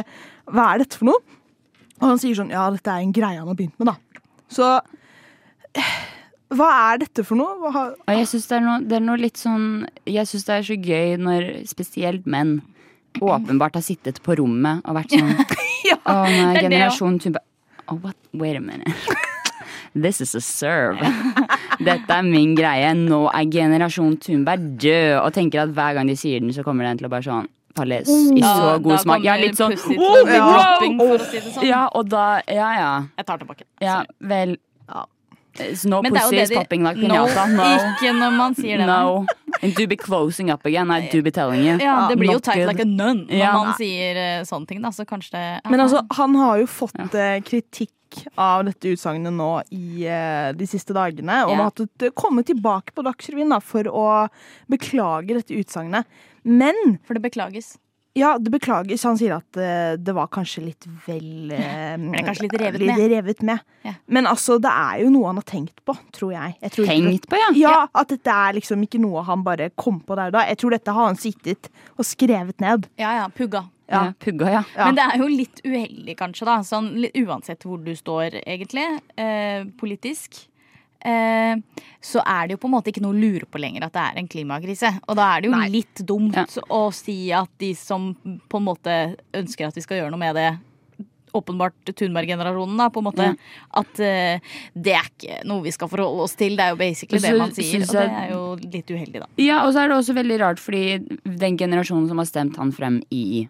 [0.53, 1.21] Hva er dette for noe?
[2.01, 3.97] Og han sier sånn Ja, dette er en greie han har begynt med, da.
[4.53, 4.69] Så
[6.57, 7.55] hva er dette for noe?
[7.61, 10.77] Hva har, jeg syns det, det er noe litt sånn Jeg syns det er så
[10.77, 12.59] gøy når spesielt menn
[13.21, 15.33] åpenbart har sittet på rommet og vært sånn
[15.89, 17.45] Ja, Å, er generasjon Thunberg
[17.91, 18.17] oh, what?
[18.33, 18.93] Wait a minute.
[19.93, 20.97] This is a serve.
[21.83, 22.93] Dette er min greie.
[22.97, 25.19] Nå er generasjon Thunberg død.
[25.19, 27.49] Og tenker at hver gang de sier den, så kommer den til å bare sånn
[27.73, 29.23] Palais i så da god smak.
[29.25, 31.65] Ja, litt sånn oh, til «Wow, å bli wow!» dropping, for å si det sånn.
[31.65, 32.91] Ja, og da Ja, ja.
[33.17, 33.65] Jeg tar tilbake.
[33.81, 34.57] Ja, vel
[35.59, 37.45] It's No pussy is popping like pinata.
[37.53, 37.63] No.
[37.63, 38.87] Ikke når man sier det.
[38.87, 39.25] No.
[39.61, 40.89] And do be closing up again.
[40.91, 41.77] I do be telling you.
[41.77, 42.67] Ja, det blir jo tight good.
[42.67, 43.51] like a nun når Ja.
[43.53, 44.89] man sier eh, sånne ting, da.
[44.89, 47.91] Så kanskje det Men altså, han har jo fått eh, kritikk
[48.37, 51.43] av dette utsagnet nå i eh, de siste dagene.
[51.45, 51.57] Og yeah.
[51.57, 54.27] har måttet komme tilbake på Dagsrevyen da, for å
[54.69, 56.05] beklage dette utsagnet.
[56.43, 57.77] Men For det beklages.
[58.15, 59.01] Ja, det beklages.
[59.07, 62.91] Han sier at uh, det var kanskje litt vel eh, Ble kanskje litt revet litt
[62.93, 63.09] med.
[63.13, 63.63] revet med.
[63.87, 63.93] Ja.
[64.05, 66.53] Men altså, det er jo noe han har tenkt på, tror jeg.
[66.61, 67.49] jeg tror Tenkt det- på, ja?
[67.57, 70.45] Ja, At dette er liksom ikke noe han bare kom på der og da.
[70.45, 72.85] Jeg tror dette har han sittet og skrevet ned.
[73.01, 73.65] Ja ja, pugga.
[73.89, 74.05] Ja.
[74.05, 74.61] Ja, pugga, ja.
[74.77, 76.59] Men det er jo litt uheldig, kanskje, da.
[76.65, 76.93] Sånn,
[77.25, 78.85] uansett hvor du står, egentlig,
[79.19, 80.45] eh, politisk.
[81.03, 81.55] Eh,
[82.03, 84.03] så er det jo på en måte ikke noe å lure på lenger at det
[84.03, 84.91] er en klimakrise.
[85.07, 85.69] Og da er det jo Nei.
[85.71, 86.45] litt dumt Ja.
[86.69, 88.13] å si at de som
[88.49, 90.51] på en måte ønsker at vi skal gjøre noe med det,
[91.33, 93.33] åpenbart Thunberg-generasjonen, da, på en måte, Ja.
[93.73, 94.39] at uh,
[94.77, 96.55] det er ikke noe vi skal forholde oss til.
[96.55, 99.27] Det er jo basically Så det man sier, og det er jo litt uheldig, da.
[99.41, 102.71] Ja, og så er det også veldig rart, fordi den generasjonen som har stemt han
[102.71, 103.47] frem i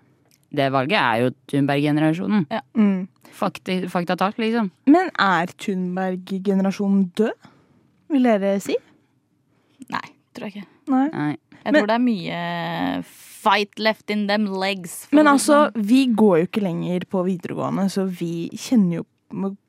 [0.55, 2.45] det valget, er jo Thunberg-generasjonen.
[2.77, 3.07] Mm.
[3.33, 4.69] Fakta tak, liksom.
[4.85, 7.49] Men er Thunberg-generasjonen død?
[8.13, 8.75] Vil dere si?
[9.89, 10.67] Nei, tror jeg ikke.
[10.93, 11.07] Nei.
[11.13, 11.31] Nei.
[11.63, 15.07] Jeg Men- tror det er mye fight left in them legs.
[15.11, 19.05] Men altså, vi går jo ikke lenger på videregående, så vi kjenner jo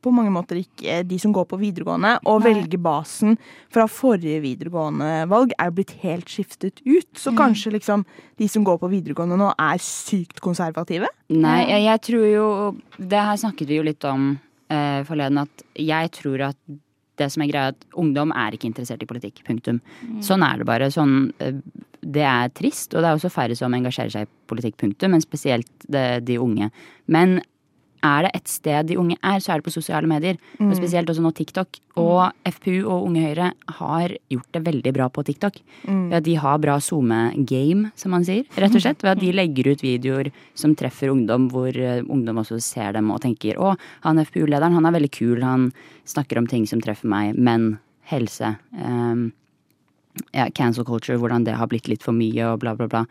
[0.04, 2.18] på mange måter ikke de som går på videregående.
[2.28, 2.52] Og Nei.
[2.52, 3.38] velgerbasen
[3.72, 7.08] fra forrige videregående valg er jo blitt helt skiftet ut.
[7.16, 7.38] Så Mm.
[7.38, 8.04] kanskje liksom
[8.38, 11.08] de som går på videregående nå, er sykt konservative?
[11.30, 14.38] Nei, jeg, jeg tror jo Det her snakket vi jo litt om
[14.70, 16.56] eh, forleden, at jeg tror at
[17.16, 19.44] det som er greia, at ungdom er ikke interessert i politikk.
[19.46, 19.80] Punktum.
[20.20, 20.88] Sånn er det bare.
[20.90, 21.52] Sånn, eh,
[22.02, 24.76] det er trist, og det er også færre som engasjerer seg i politikk.
[24.76, 26.70] Punktum, men spesielt det, de unge.
[27.06, 27.40] Men
[28.04, 30.36] er det et sted de unge er, så er det på sosiale medier.
[30.60, 31.80] Og spesielt også nå TikTok.
[32.00, 35.60] Og FPU og Unge Høyre har gjort det veldig bra på TikTok.
[36.10, 38.44] Ved at de har bra SoMe-game, som man sier.
[38.60, 39.04] Rett og slett.
[39.04, 43.10] Ved at de legger ut videoer som treffer ungdom, hvor eh, ungdom også ser dem
[43.14, 45.70] og tenker å, han FPU-lederen, han er veldig kul, han
[46.08, 47.78] snakker om ting som treffer meg, men
[48.10, 48.56] helse.
[48.76, 49.32] Um,
[50.34, 53.04] ja, cancel culture, hvordan det har blitt litt for mye og bla, bla, bla.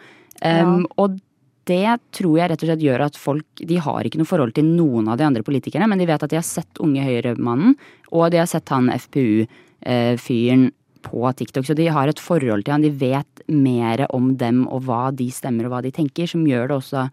[0.43, 1.17] Um, Og
[1.65, 4.65] det tror jeg rett og slett gjør at folk De har ikke noe forhold til
[4.67, 7.75] noen av de andre politikerne, men de vet at de har sett Unge Høyre-mannen,
[8.11, 10.71] og de har sett han FPU-fyren
[11.03, 11.65] på TikTok.
[11.67, 12.83] Så de har et forhold til han.
[12.85, 16.67] De vet mer om dem og hva de stemmer og hva de tenker, som gjør
[16.71, 17.05] det også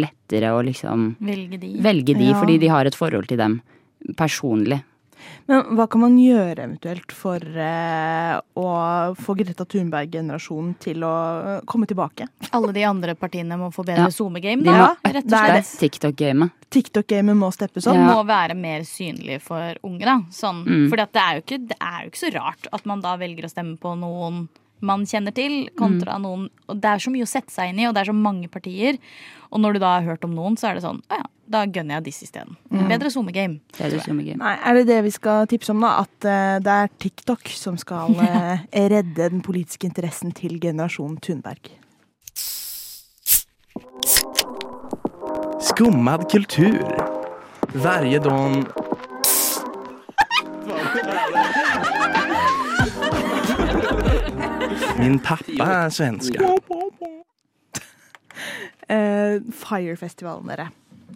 [0.00, 1.72] lettere å liksom Velge de.
[1.82, 2.38] velge de, Ja.
[2.40, 3.60] fordi de har et forhold til dem
[4.16, 4.82] personlig.
[5.50, 8.66] Men hva kan man gjøre eventuelt for eh, å
[9.18, 11.12] få Greta Thunberg-generasjonen til å
[11.56, 12.28] eh, komme tilbake?
[12.56, 14.14] Alle de andre partiene må få bedre Ja.
[14.14, 14.94] SoMe-game, da.
[15.04, 15.74] rett og slett.
[15.80, 16.56] TikTok-gamet.
[16.70, 17.98] TikTok-gamet må steppes opp.
[17.98, 18.06] Ja.
[18.14, 20.18] må være mer synlig for unge, da.
[20.30, 20.88] Sånn, Mm.
[20.90, 23.96] For det det er jo ikke så rart at man da velger å stemme på
[23.98, 24.48] noen
[24.80, 26.22] man kjenner til, kontra Mm.
[26.22, 28.16] noen Og det er så mye å sette seg inn i, og det er så
[28.16, 28.98] mange partier.
[29.50, 31.64] Og når du da har hørt om noen, så er det sånn Å ja, da
[31.66, 32.56] gønner jeg disse isteden.
[32.70, 33.60] Bedre SoMe-game.
[33.76, 34.04] Det er det
[34.78, 36.04] det det vi skal tipse om, da?
[36.04, 41.72] At uh, det er TikTok som skal uh, redde den politiske interessen til generasjonen Thunberg?
[45.60, 46.86] Skummad kultur.
[47.74, 48.79] Varje dag...
[55.00, 56.36] Min pappa er svensk.
[58.90, 60.68] Uh, Firefestivalen, dere.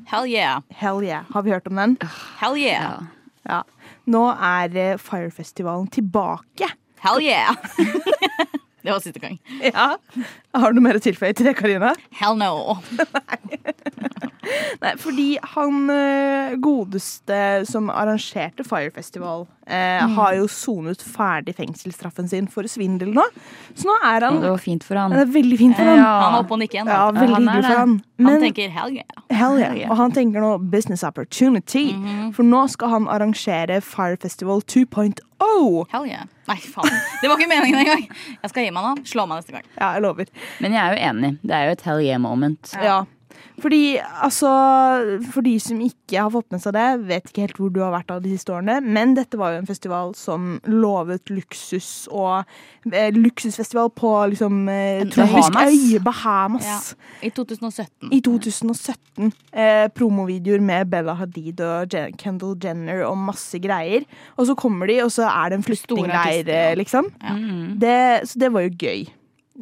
[0.08, 0.62] Hell yeah.
[0.70, 1.24] Hell yeah.
[1.32, 1.98] Har vi hørt om den?
[2.40, 3.04] Hell yeah.
[3.48, 3.62] Ja.
[4.06, 6.68] Nå er eh, Firefestivalen tilbake.
[7.04, 7.56] Hell yeah.
[8.84, 9.38] det var siste gang.
[9.64, 9.96] Ja.
[10.54, 11.94] Har du noe mer å tilføye til det, Karina?
[12.14, 12.76] Hell no.
[14.82, 22.48] Nei, fordi han eh, godeste som arrangerte Firefestival, eh, har jo sonet ferdig fengselsstraffen sin
[22.52, 23.24] for svindel nå.
[23.72, 25.16] Så nå er han det var fint for han.
[25.16, 26.02] Det er veldig fint for han.
[26.02, 26.12] Ja.
[26.26, 26.92] Han holdt på å nikke igjen.
[26.92, 27.98] Ja, veldig han er hyggelig for han.
[28.28, 29.22] han tenker hell yeah.
[29.32, 29.84] hell yeah.
[29.88, 31.86] Og han tenker nå business opportunity.
[32.36, 35.24] For nå skal han arrangere Fire Festival 2.0.
[35.92, 36.26] Hell yeah.
[36.48, 36.90] Nei, faen.
[37.22, 38.06] Det var ikke meningen engang.
[38.42, 38.92] Jeg skal gi meg nå.
[39.08, 39.66] Slå meg neste gang.
[39.78, 40.30] Ja, jeg lover.
[40.64, 41.32] Men jeg er jo enig.
[41.42, 42.74] Det er jo et hell yeah moment.
[42.82, 42.98] Ja.
[43.62, 44.50] Fordi, altså
[45.30, 47.92] For de som ikke har fått med seg det, vet ikke helt hvor du har
[47.94, 52.42] vært av de siste årene, men dette var jo en festival som lovet luksus og
[52.90, 56.66] eh, Luksusfestival på liksom eh, tropisk øy, Bahamas.
[56.66, 57.08] Ja.
[57.28, 58.10] I 2017.
[58.10, 59.32] I 2017.
[59.52, 64.06] Eh, promovideoer med Bella Hadid og Jen Kendall Jenner og masse greier.
[64.36, 66.72] Og så kommer de, og så er det en flyktningleir, ja.
[66.78, 67.12] liksom.
[67.22, 67.36] Ja.
[67.38, 67.76] Mm.
[67.80, 69.06] Det, så det var jo gøy.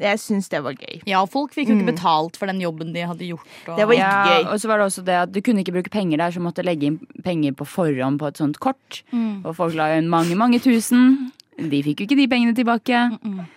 [0.00, 1.02] Jeg syns det var gøy.
[1.08, 1.94] Ja, folk fikk jo ikke Mm.
[1.94, 3.44] betalt for den jobben de hadde gjort.
[3.68, 3.76] Og...
[3.76, 4.52] Det var ikke ja, gøy.
[4.52, 6.46] Og så var det også det at du kunne ikke bruke penger der, så du
[6.46, 9.02] måtte legge inn penger på forhånd på et sånt kort.
[9.12, 9.44] Mm.
[9.44, 11.32] Og folk la inn mange, mange tusen.
[11.60, 12.96] De fikk jo ikke de pengene tilbake.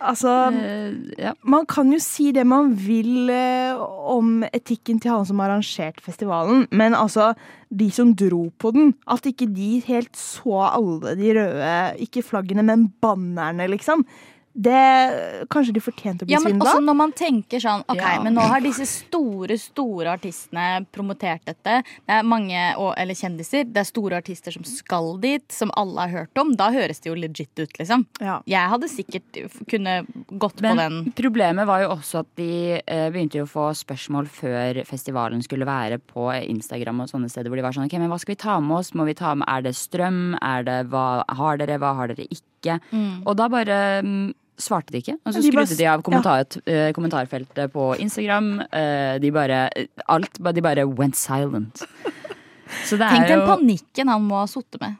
[0.04, 1.32] Altså, uh, ja.
[1.42, 3.72] man kan jo si det man vil eh,
[4.12, 7.32] om etikken til han som arrangerte festivalen, men altså,
[7.72, 12.62] de som dro på den, at ikke de helt så alle de røde, ikke flaggene,
[12.68, 14.04] men bannerne, liksom.
[14.56, 16.70] Det Kanskje de fortjente å bli Ja, men svindla?
[16.72, 18.22] også når man tenker sånn Ok, Ja.
[18.22, 21.82] men nå har disse store, store artistene promotert dette.
[22.06, 23.64] Det er mange, og, eller kjendiser.
[23.70, 26.54] Det er store artister som skal dit, som alle har hørt om.
[26.56, 28.06] Da høres det jo legit ut, liksom.
[28.20, 28.40] Ja.
[28.46, 30.06] Jeg hadde sikkert kunne
[30.38, 31.12] gått på Men den.
[31.12, 35.66] problemet var jo også at de eh, begynte jo å få spørsmål før festivalen skulle
[35.68, 38.40] være på Instagram og sånne steder hvor de var sånn ok, men hva skal vi
[38.40, 38.92] ta med oss?
[38.96, 40.36] Må vi ta med, Er det strøm?
[40.40, 41.78] Er det hva har dere?
[41.78, 42.80] Hva har dere ikke?
[43.26, 45.16] Og da bare mm, svarte de ikke.
[45.24, 46.92] Og så De skrudde de av kommentar, ja.
[46.96, 48.60] kommentarfeltet på Instagram.
[48.70, 49.68] Eh, de bare
[50.08, 51.82] Alt De bare went silent.
[52.84, 54.96] Så det Tenk den jo panikken han må ha sittet med.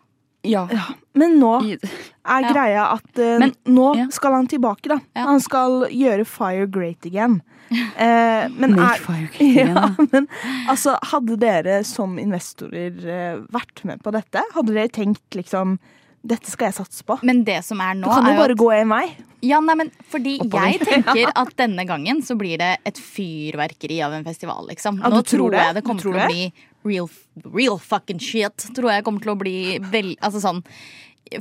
[0.47, 0.69] Ja.
[1.15, 2.53] Men nå er Ja.
[2.53, 4.07] greia at uh, Men- nå ja.
[4.11, 5.01] skal han tilbake, da.
[5.15, 5.25] Ja.
[5.25, 7.41] Han skal gjøre Fire great again.
[7.71, 10.07] Uh, men Make er, fire great again, ja, ja.
[10.13, 10.29] men
[10.69, 14.43] altså, hadde dere som investorer uh, vært med på dette?
[14.55, 15.79] Hadde dere tenkt liksom
[16.27, 17.19] Dette skal jeg satse på?
[17.27, 19.05] Men det som er nå, Du kan jo bare at gå en vei.
[19.47, 24.17] Ja, nei, men fordi jeg tenker at denne gangen så blir det et fyrverkeri av
[24.17, 25.01] en festival, liksom.
[25.03, 25.81] Ja, Nå tror tror jeg det?
[25.81, 26.47] det kommer til til å bli
[26.87, 27.11] real,
[27.55, 28.69] real fucking shit.
[28.77, 29.57] Tror jeg kommer til å bli
[29.93, 30.63] vel Altså sånn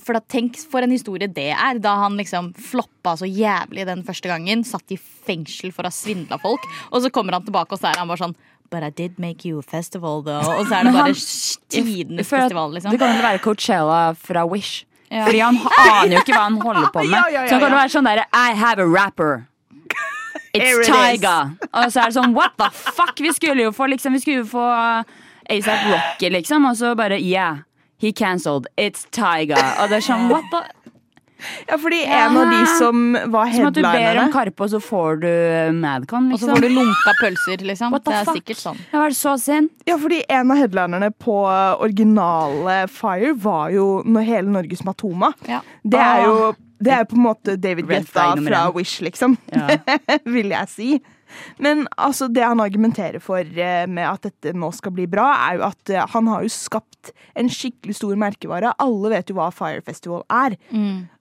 [0.01, 4.01] for da Tenk for en historie det er, da han liksom floppa så jævlig den
[4.07, 4.63] første gangen.
[4.65, 6.65] Satt i fengsel for å ha svindla folk.
[6.91, 8.37] Og så kommer han tilbake, og så er han bare sånn
[8.71, 10.43] But I did make you a festival, though.
[10.59, 11.13] Og så er det bare
[11.69, 12.91] tidenes festival, liksom.
[12.91, 14.85] Det kan vel være Coachella fra Wish.
[15.11, 15.25] Ja.
[15.25, 17.19] Fordi han aner jo ikke hva han holder på med.
[17.47, 19.45] Så han kan være sånn derre I have a rapper.
[20.55, 20.89] It's it.
[20.89, 21.35] Tyga.
[21.71, 23.19] Og så er det sånn what the fuck?
[23.19, 24.65] Vi skulle jo få liksom Vi skulle jo få
[25.51, 26.65] ASAP Rocky, liksom.
[26.65, 27.63] Og så bare yeah.
[27.97, 28.67] He cancelled.
[28.77, 29.61] It's Tyga.
[29.79, 30.63] Og det er sånn what the
[31.69, 33.03] Ja, fordi en av de som
[33.33, 35.29] var Som at du ber om headlinerne Karpe, og så får du
[35.79, 36.55] Madcon, Og så liksom.
[36.55, 37.91] får du lunka pølser, liksom.
[37.95, 38.39] What the Det er fuck?
[38.41, 38.83] sikkert sånn.
[38.91, 39.71] Jeg var så sint.
[39.89, 41.37] Ja, fordi en av headlinerne på
[41.85, 45.33] originale Fire var jo når hele Norges Matoma.
[45.49, 45.61] Ja.
[45.83, 46.53] Det er jo
[46.85, 48.65] det er på en måte David Guetta fra.
[48.75, 49.37] Wish, liksom.
[49.53, 49.77] Ja.
[50.35, 50.89] Vil jeg si.
[51.61, 55.59] Men altså, det han argumenterer for eh, med at dette nå skal bli bra, er
[55.59, 58.73] jo at eh, han har jo skapt en skikkelig stor merkevare.
[58.81, 60.57] Alle vet jo hva Fire Festival er.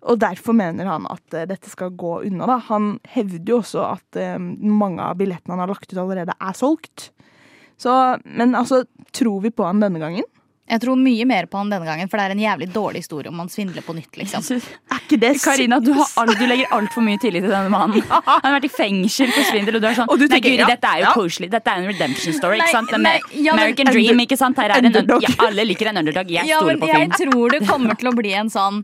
[0.04, 2.48] Og derfor mener han at eh, dette skal gå unna.
[2.50, 2.60] Da.
[2.70, 7.10] Han hevder jo også at mange av billettene han har lagt ut allerede, er solgt.
[7.80, 7.92] Så,
[8.24, 10.26] men altså, tror vi på han denne gangen?
[10.64, 13.28] Jeg tror mye mer på han denne gangen, for det er en jævlig dårlig historie
[13.28, 14.40] om han svindler på nytt, liksom.
[14.94, 18.00] Er ikke det Karina, du, har alt, du legger altfor mye tillit til denne mannen.
[18.08, 20.54] Han har vært i fengsel for svindel, og du er sånn Og du Nei, tenker,
[20.54, 21.10] Guri, ja, dette er jo ja.
[21.12, 21.48] koselig.
[21.52, 22.94] Dette er en redemption story, Nei, ikke sant?
[23.04, 23.12] nei,
[23.44, 24.56] ja, men- American Under- dream, ikke sant?
[24.62, 24.96] Her er en
[25.26, 26.32] ja, Alle liker en underdog.
[26.32, 27.02] Jeg Ja, stoler på film.
[27.04, 28.80] jeg tror det kommer til å bli en sånn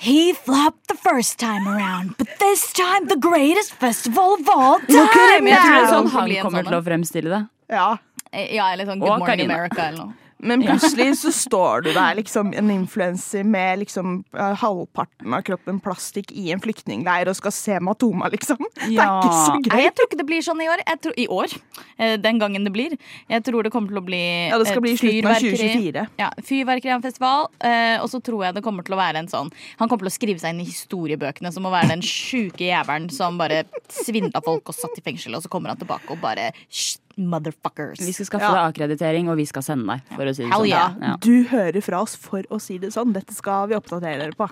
[0.00, 4.96] He flopped the first time around, but this time the greatest festival of all time.
[4.96, 7.30] Look at him Men jeg tror det er sånn han kommer sånn til å fremstille
[7.36, 7.40] det.
[7.68, 7.88] Ja.
[8.32, 10.14] Ja, eller sånn Good Morning America eller noe.
[10.42, 15.80] Men plutselig så står du der liksom en influenser med liksom eh, halvparten av kroppen
[15.84, 18.56] plastikk i en flyktningleir og skal se Matoma, liksom.
[18.80, 19.82] Det er ikke så Nei, gøy.
[19.84, 20.84] jeg tror ikke det blir sånn i år.
[21.04, 21.56] Tror, I år.
[21.98, 22.96] Eh, Den gangen det blir.
[23.28, 26.06] Jeg tror det kommer til å bli Ja, det skal bli slutten av 2024.
[26.20, 27.46] Ja, Fyrverkeri av en festival.
[27.60, 30.12] eh, Og så tror jeg det kommer til å være en sånn Han kommer til
[30.12, 34.40] å skrive seg inn i historiebøkene som å være den sjuke jævelen som bare svindla
[34.44, 38.00] folk og satt i fengsel, og så kommer han tilbake og bare "Shh, Motherfuckers.
[38.00, 38.54] Vi skal skaffe Ja.
[38.70, 40.00] deg akkreditering, og vi skal sende deg.
[40.16, 40.68] For å si det Hell sånn.
[40.68, 40.94] yeah.
[41.00, 41.16] Ja.
[41.20, 43.12] Du hører fra oss for å si det sånn.
[43.12, 44.48] Dette skal vi oppdatere dere på.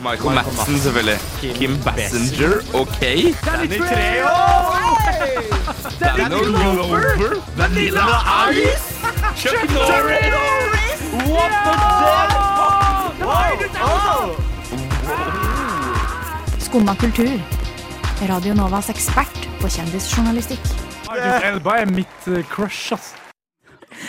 [0.00, 1.18] Michael Madsen, selvfølgelig.
[1.58, 3.00] Kim Bassinger, OK.
[3.44, 4.30] Danny Treo!
[5.98, 7.42] Danny Glover.
[7.56, 8.06] Vanilla
[8.54, 8.94] Ice!
[9.36, 11.00] Chuck Norris!
[11.26, 13.14] What the fuck?
[13.20, 13.60] Hva er?
[16.60, 17.40] Skumma kultur.
[18.28, 20.60] Radio Novas ekspert på kjendisjournalistikk.
[21.10, 23.14] Idris Elba er mitt eh, crush, ass.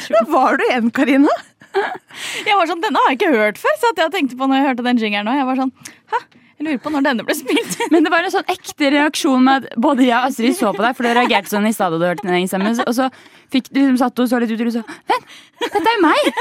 [0.08, 1.32] Hvor var du igjen, Karina.
[2.48, 4.66] Jeg var sånn, Denne har jeg ikke hørt før, så jeg tenkte på når jeg
[4.66, 5.36] hørte den jingeren nå.
[5.38, 5.70] Jeg var sånn,
[6.12, 6.20] hæ?
[6.60, 7.78] Jeg lurer på når denne ble spilt.
[7.94, 10.84] Men det var en sånn ekte reaksjon med at både jeg og Astrid så på
[10.84, 13.08] deg, for du reagerte sånn i stad da du hørte den stemmen, stemme, og så
[13.56, 15.34] fikk du liksom satt og så litt ut og du sa Vent,
[15.64, 16.32] dette er jo meg!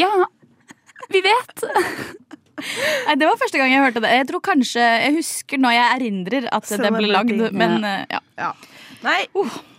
[0.00, 0.08] Ja,
[1.12, 1.62] vi vet.
[3.04, 4.12] Nei, Det var første gang jeg hørte det.
[4.16, 8.22] Jeg tror kanskje, jeg husker når jeg erindrer at det ble lagd, men ja.
[8.40, 8.54] ja.
[9.02, 9.26] Nei,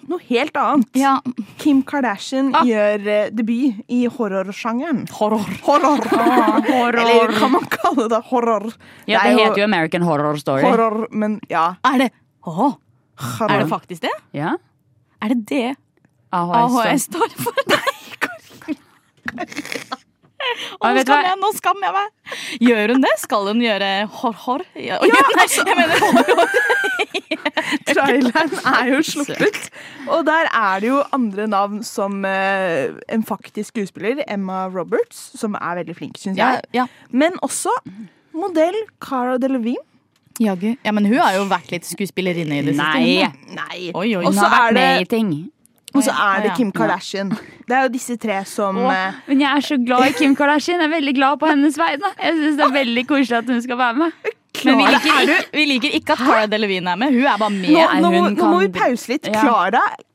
[0.09, 0.89] noe helt annet.
[0.99, 1.13] ja.
[1.57, 2.63] Kim Kardashian Ah.
[2.67, 5.05] gjør uh, debut i horrorsjangeren.
[5.15, 5.45] Horror.
[5.63, 6.01] Horror.
[6.73, 6.99] horror.
[6.99, 8.67] Eller kan man kalle det horror?
[9.07, 10.61] Ja, Det det er heter jo American Horror Story.
[10.67, 11.75] horror, men ja.
[11.87, 12.09] Er det
[12.45, 12.73] oh.
[13.47, 14.11] er det faktisk det?
[14.33, 14.55] Ja.
[15.21, 15.75] Er det det
[16.33, 16.75] AHS.
[16.75, 17.53] AHS står for?
[19.33, 19.92] Å,
[20.83, 22.37] Ja, nå skal, jeg, nå skammer jeg meg.
[22.67, 23.11] Gjør hun det?
[23.21, 24.63] Skal hun gjøre hår-hår?
[24.83, 26.57] Ja, ja, altså- jeg mener hår-hår.
[27.93, 29.69] Traileren er jo sluppet,
[30.11, 35.55] og der er det jo andre navn som eh, en faktisk skuespiller, Emma Roberts, som
[35.59, 36.61] er veldig flink, syns jeg.
[36.75, 36.85] ja.
[37.11, 37.73] Men også
[38.33, 39.83] modell Cara Delevingne.
[40.41, 42.87] Ja, men hun har jo vært litt skuespillerinne i det siste.
[42.89, 43.27] Nei.
[43.53, 43.81] Nei.
[43.93, 44.23] Oi, oi.
[44.25, 45.33] Hun har vært det- med i ting.
[45.93, 47.29] Og så er det Kim Kardashian.
[47.67, 50.81] Det er jo disse tre som Åh, Men jeg er så glad i Kim Kardashian.
[50.81, 52.09] Jeg er veldig glad på hennes vegne.
[52.23, 54.31] Jeg synes det er veldig koselig at hun skal være med.
[54.63, 57.11] Men vi liker, er du vi liker ikke at Cara Delevingne er med.
[57.15, 57.69] Hun er bare med.
[57.73, 59.25] nå, nå, må- hun nå må vi pause litt.
[59.33, 59.65] Ja.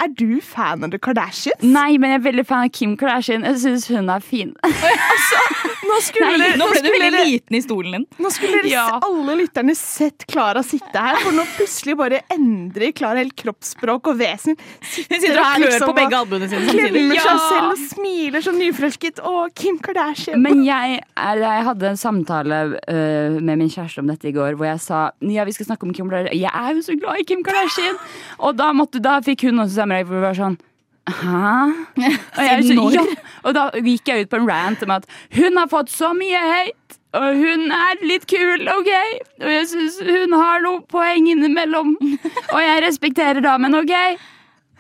[0.00, 1.60] Er du fan av The Kardashians?
[1.62, 3.42] Nei, men jeg er veldig fan av Kim Kardashian.
[3.44, 4.54] Jeg syns hun er fin.
[5.88, 8.06] Nå skulle, Nei, Nå ble du skulle veldig dere- liten i stolen din.
[8.20, 8.86] Nå skulle dere Ja.
[8.88, 14.06] se- alle lytterne sett Klara sitte her, for nå plutselig bare endrer Klara helt kroppsspråk
[14.12, 14.56] og vesen.
[14.58, 16.92] Hun sitter og klør liksom på begge albuene sine samtidig.
[16.92, 17.38] Klemmer seg Ja.
[17.48, 19.20] selv og smiler som nyforelsket.
[19.24, 20.42] Å, Kim Kardashian.
[20.42, 24.68] Men jeg, jeg hadde en samtale uh, med min kjæreste om dette i går, hvor
[24.68, 26.40] jeg sa ja, vi skal snakke om Kim Kardashian.
[26.40, 27.98] Jeg er jo så glad i Kim Kardashian!
[28.38, 30.24] Og da, måtte, da fikk hun også samme reaksjon.
[30.24, 30.58] var Sånn,
[31.08, 31.62] Hæ?
[32.36, 33.02] Og, jeg, så, ja.
[33.48, 36.40] og da gikk jeg ut på en rant om at hun har fått så mye
[36.44, 38.90] hate, og hun er litt kul, OK?
[39.40, 41.94] Og jeg syns hun har noe poeng innimellom.
[42.52, 43.94] Og jeg respekterer damen, OK?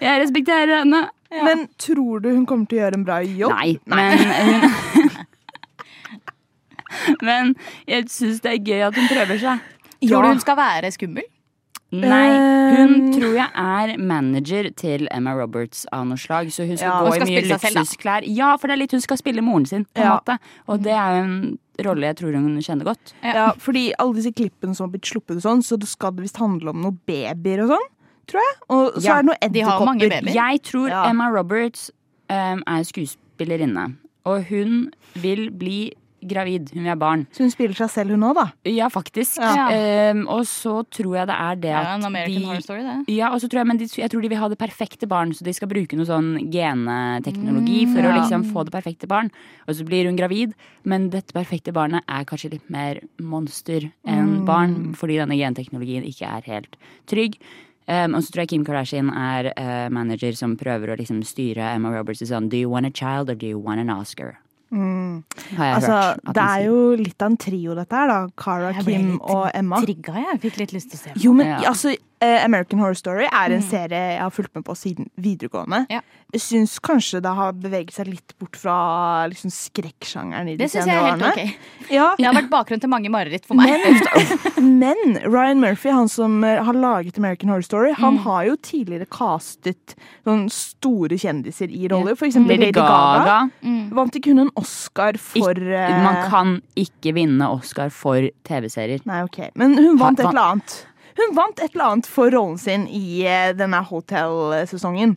[0.04, 1.06] Jeg respekterer henne.
[1.32, 3.52] Men tror du hun kommer til å gjøre en bra jobb?
[3.52, 4.28] Nei, men
[4.94, 5.07] hun
[7.22, 7.54] Men
[7.86, 9.60] jeg syns det er gøy at hun prøver seg.
[10.08, 11.24] Tror du hun skal være skummel?
[11.90, 12.28] Nei,
[12.76, 16.50] hun Um, tror jeg er manager til Emma Roberts av noe slag.
[16.52, 17.80] Så hun skal Ja, gå hun skal i mye spille seg selv, da.
[17.80, 18.26] luksusklær.
[18.28, 20.18] Ja, for det er litt hun skal spille moren sin, på en Ja.
[20.18, 20.36] måte.
[20.68, 23.14] Og det er jo en rolle jeg tror hun kjenner godt.
[23.24, 26.26] Ja, fordi alle disse klippene som har blitt sluppet og sånn, så det skal det
[26.28, 27.88] visst handle om noen babyer og sånn,
[28.28, 28.54] tror jeg.
[28.68, 30.26] Og så Ja, er det noen de har mange edderkopper.
[30.28, 30.34] babyer.
[30.34, 31.04] Jeg tror Ja.
[31.08, 31.90] Emma Roberts
[32.28, 33.96] um, er skuespillerinne.
[34.26, 36.70] Og hun vil bli gravid.
[36.74, 37.26] Hun vil ha barn.
[37.34, 38.46] Så hun spiller seg selv, hun òg, da.
[38.70, 39.38] Ja, faktisk.
[39.38, 39.68] Ja.
[40.12, 42.82] Um, og så tror jeg det er det at ja, en American de Horror Story,
[42.86, 42.96] det.
[43.14, 45.34] Ja, og så tror jeg, men de, jeg tror de vil ha det perfekte barn,
[45.36, 49.30] så de skal bruke noe sånn geneteknologi for å liksom få det perfekte barn.
[49.68, 50.56] Og så blir hun gravid,
[50.88, 56.28] men dette perfekte barnet er kanskje litt mer monster enn barn, fordi denne genteknologien ikke
[56.38, 56.78] er helt
[57.10, 57.38] trygg.
[57.88, 61.70] Um, og så tror jeg Kim Kardashian er uh, manager som prøver å liksom styre
[61.72, 64.36] Emma Roberts til sånn Do you want a child or do you want an Oscar?
[64.70, 65.98] Jeg Altså,
[66.34, 68.18] det er jo litt av en trio, dette her, da.
[68.36, 69.80] Cara, Kim og Emma.
[69.84, 70.40] Trigga, jeg.
[70.44, 71.22] Fikk litt lyst til å se på.
[71.24, 71.70] Jo, men Ja.
[71.70, 75.84] altså, American Horror Story er en serie jeg har fulgt med på siden videregående.
[75.90, 76.00] Ja.
[76.34, 78.74] Jeg syns kanskje det har beveget seg litt bort fra
[79.30, 81.30] liksom, skrekksjangeren i de Det syns jeg er helt årene.
[81.32, 81.92] ok.
[81.94, 83.70] Ja, Det har vært bakgrunn til mange mareritt for meg.
[83.80, 88.22] men, men Ryan Murphy, han som eh, har laget American Horror Story, han Mm.
[88.24, 89.94] har jo tidligere castet
[90.26, 92.14] sånne store kjendiser i roller.
[92.16, 93.24] For eksempel Lady Lady Gaga.
[93.24, 93.50] Gaga.
[93.62, 93.90] Mm.
[93.94, 99.00] Vant ikke hun en Oscar for Ik Man kan ikke vinne Oscar for TV-serier.
[99.06, 99.50] Nei, ok.
[99.54, 100.76] Men hun vant et eller annet.
[101.18, 105.16] Hun vant et eller annet for rollen sin i eh, denne hotellsesongen.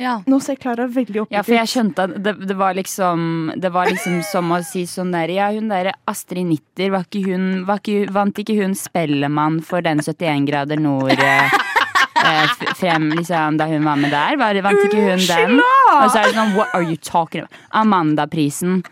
[0.00, 0.16] Ja.
[0.26, 3.70] Nå ser Klara veldig oppgitt Ja, for jeg skjønte at det, det var liksom Det
[3.70, 7.62] var liksom som å si sånn der Ja, hun derre Astrid Nitter, var ikke hun
[7.68, 11.54] var ikke, Vant ikke hun Spellemann for den 71 grader nord eh,
[12.26, 14.34] eh, frem liksom da hun var med der?
[14.40, 15.62] Var, vant ikke hun den?
[15.62, 17.62] Og så er det sånn What are you talking about?
[17.70, 18.82] Amanda-prisen.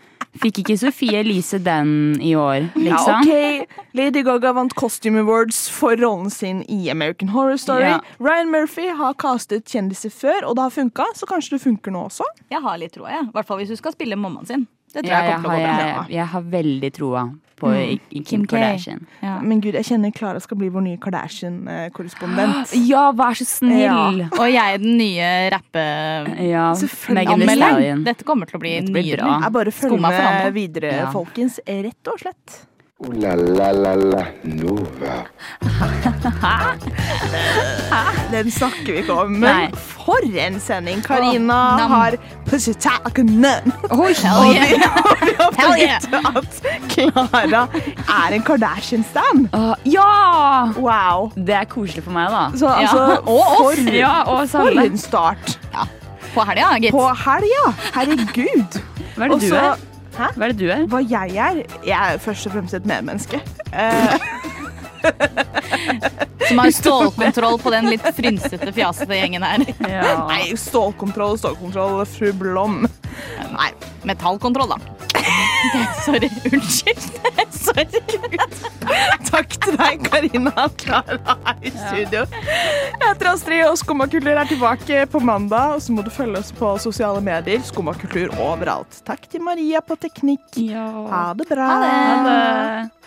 [0.41, 3.27] Fikk ikke Sofie Elise den i år, liksom?
[3.29, 3.83] Ja, ok.
[3.93, 7.85] Lady Gaga vant Costume Awards for rollen sin i American Horror Story.
[7.91, 7.99] Ja.
[8.19, 12.07] Ryan Murphy har castet kjendiser før, og det har funka, så kanskje det funker nå
[12.09, 12.25] også.
[12.49, 13.27] Jeg har litt troa, jeg.
[13.29, 14.65] I hvert fall hvis du skal spille mammaen sin.
[14.93, 16.05] Det tror Ja, jeg kommer til å har, gå bra.
[16.09, 17.23] jeg, jeg har veldig troa
[17.63, 19.05] på i, i Kim, Kim Kardashian.
[19.23, 19.37] Ja.
[19.41, 22.73] Men gud, jeg kjenner Klara skal bli vår nye Kardashian-korrespondent.
[22.93, 24.25] Ja, vær så snill!
[24.27, 25.85] Og jeg er den nye rappe...
[26.49, 28.03] Ja, selvfølgelig.
[28.05, 29.39] Dette kommer til å bli blir bra.
[29.45, 31.09] Jeg bare følger med videre, Ja.
[31.13, 31.59] folkens.
[31.67, 32.59] Rett og slett.
[33.03, 35.25] Ooh la la la la Nova.
[38.31, 39.31] Den snakker vi ikke om.
[39.41, 39.67] Nei.
[39.67, 41.01] Men for en sending!
[41.03, 42.15] Karina oh, har.
[44.23, 44.79] Hell Og yeah.
[45.03, 45.99] og vi har fått yeah.
[46.31, 46.47] at
[46.95, 47.67] Klara
[48.07, 49.51] er en Kardashian-stan.
[49.53, 50.71] Uh, ja!
[50.79, 51.31] Wow.
[51.35, 52.47] Det er koselig for meg, da.
[52.57, 53.59] Så altså, Og oss.
[53.59, 55.59] for, Ja, og for en start
[56.33, 56.91] På helga, gitt.
[56.95, 57.63] på helga!
[57.93, 58.71] Herregud.
[59.17, 59.75] Hva er det Også, du er?
[60.17, 60.27] Hæ?
[60.37, 60.85] Hva er det du er?
[60.91, 61.61] Hva jeg er?
[61.87, 63.41] Jeg er først og fremst et medmenneske.
[66.47, 69.63] Som har stålkontroll på den litt frynsete, fjasete gjengen her.
[69.79, 70.25] Ja.
[70.27, 72.83] nei, stålkontroll, stålkontroll, fru Blom.
[73.53, 73.71] Nei,
[74.03, 75.03] Metallkontroll, da.
[76.05, 76.29] Sorry.
[76.51, 76.99] Unnskyld.
[77.63, 77.87] Sorry.
[79.29, 82.25] Takk til deg, Karina og Klara her i studio.
[82.33, 85.77] Jeg heter Astrid, og Skummakultur er tilbake på mandag.
[85.77, 87.63] Og så må du følge oss på sosiale medier.
[87.65, 88.99] Skummakultur overalt.
[89.07, 90.59] Takk til Maria på teknikk.
[90.73, 91.71] Ha det bra.
[91.71, 93.02] Ha det.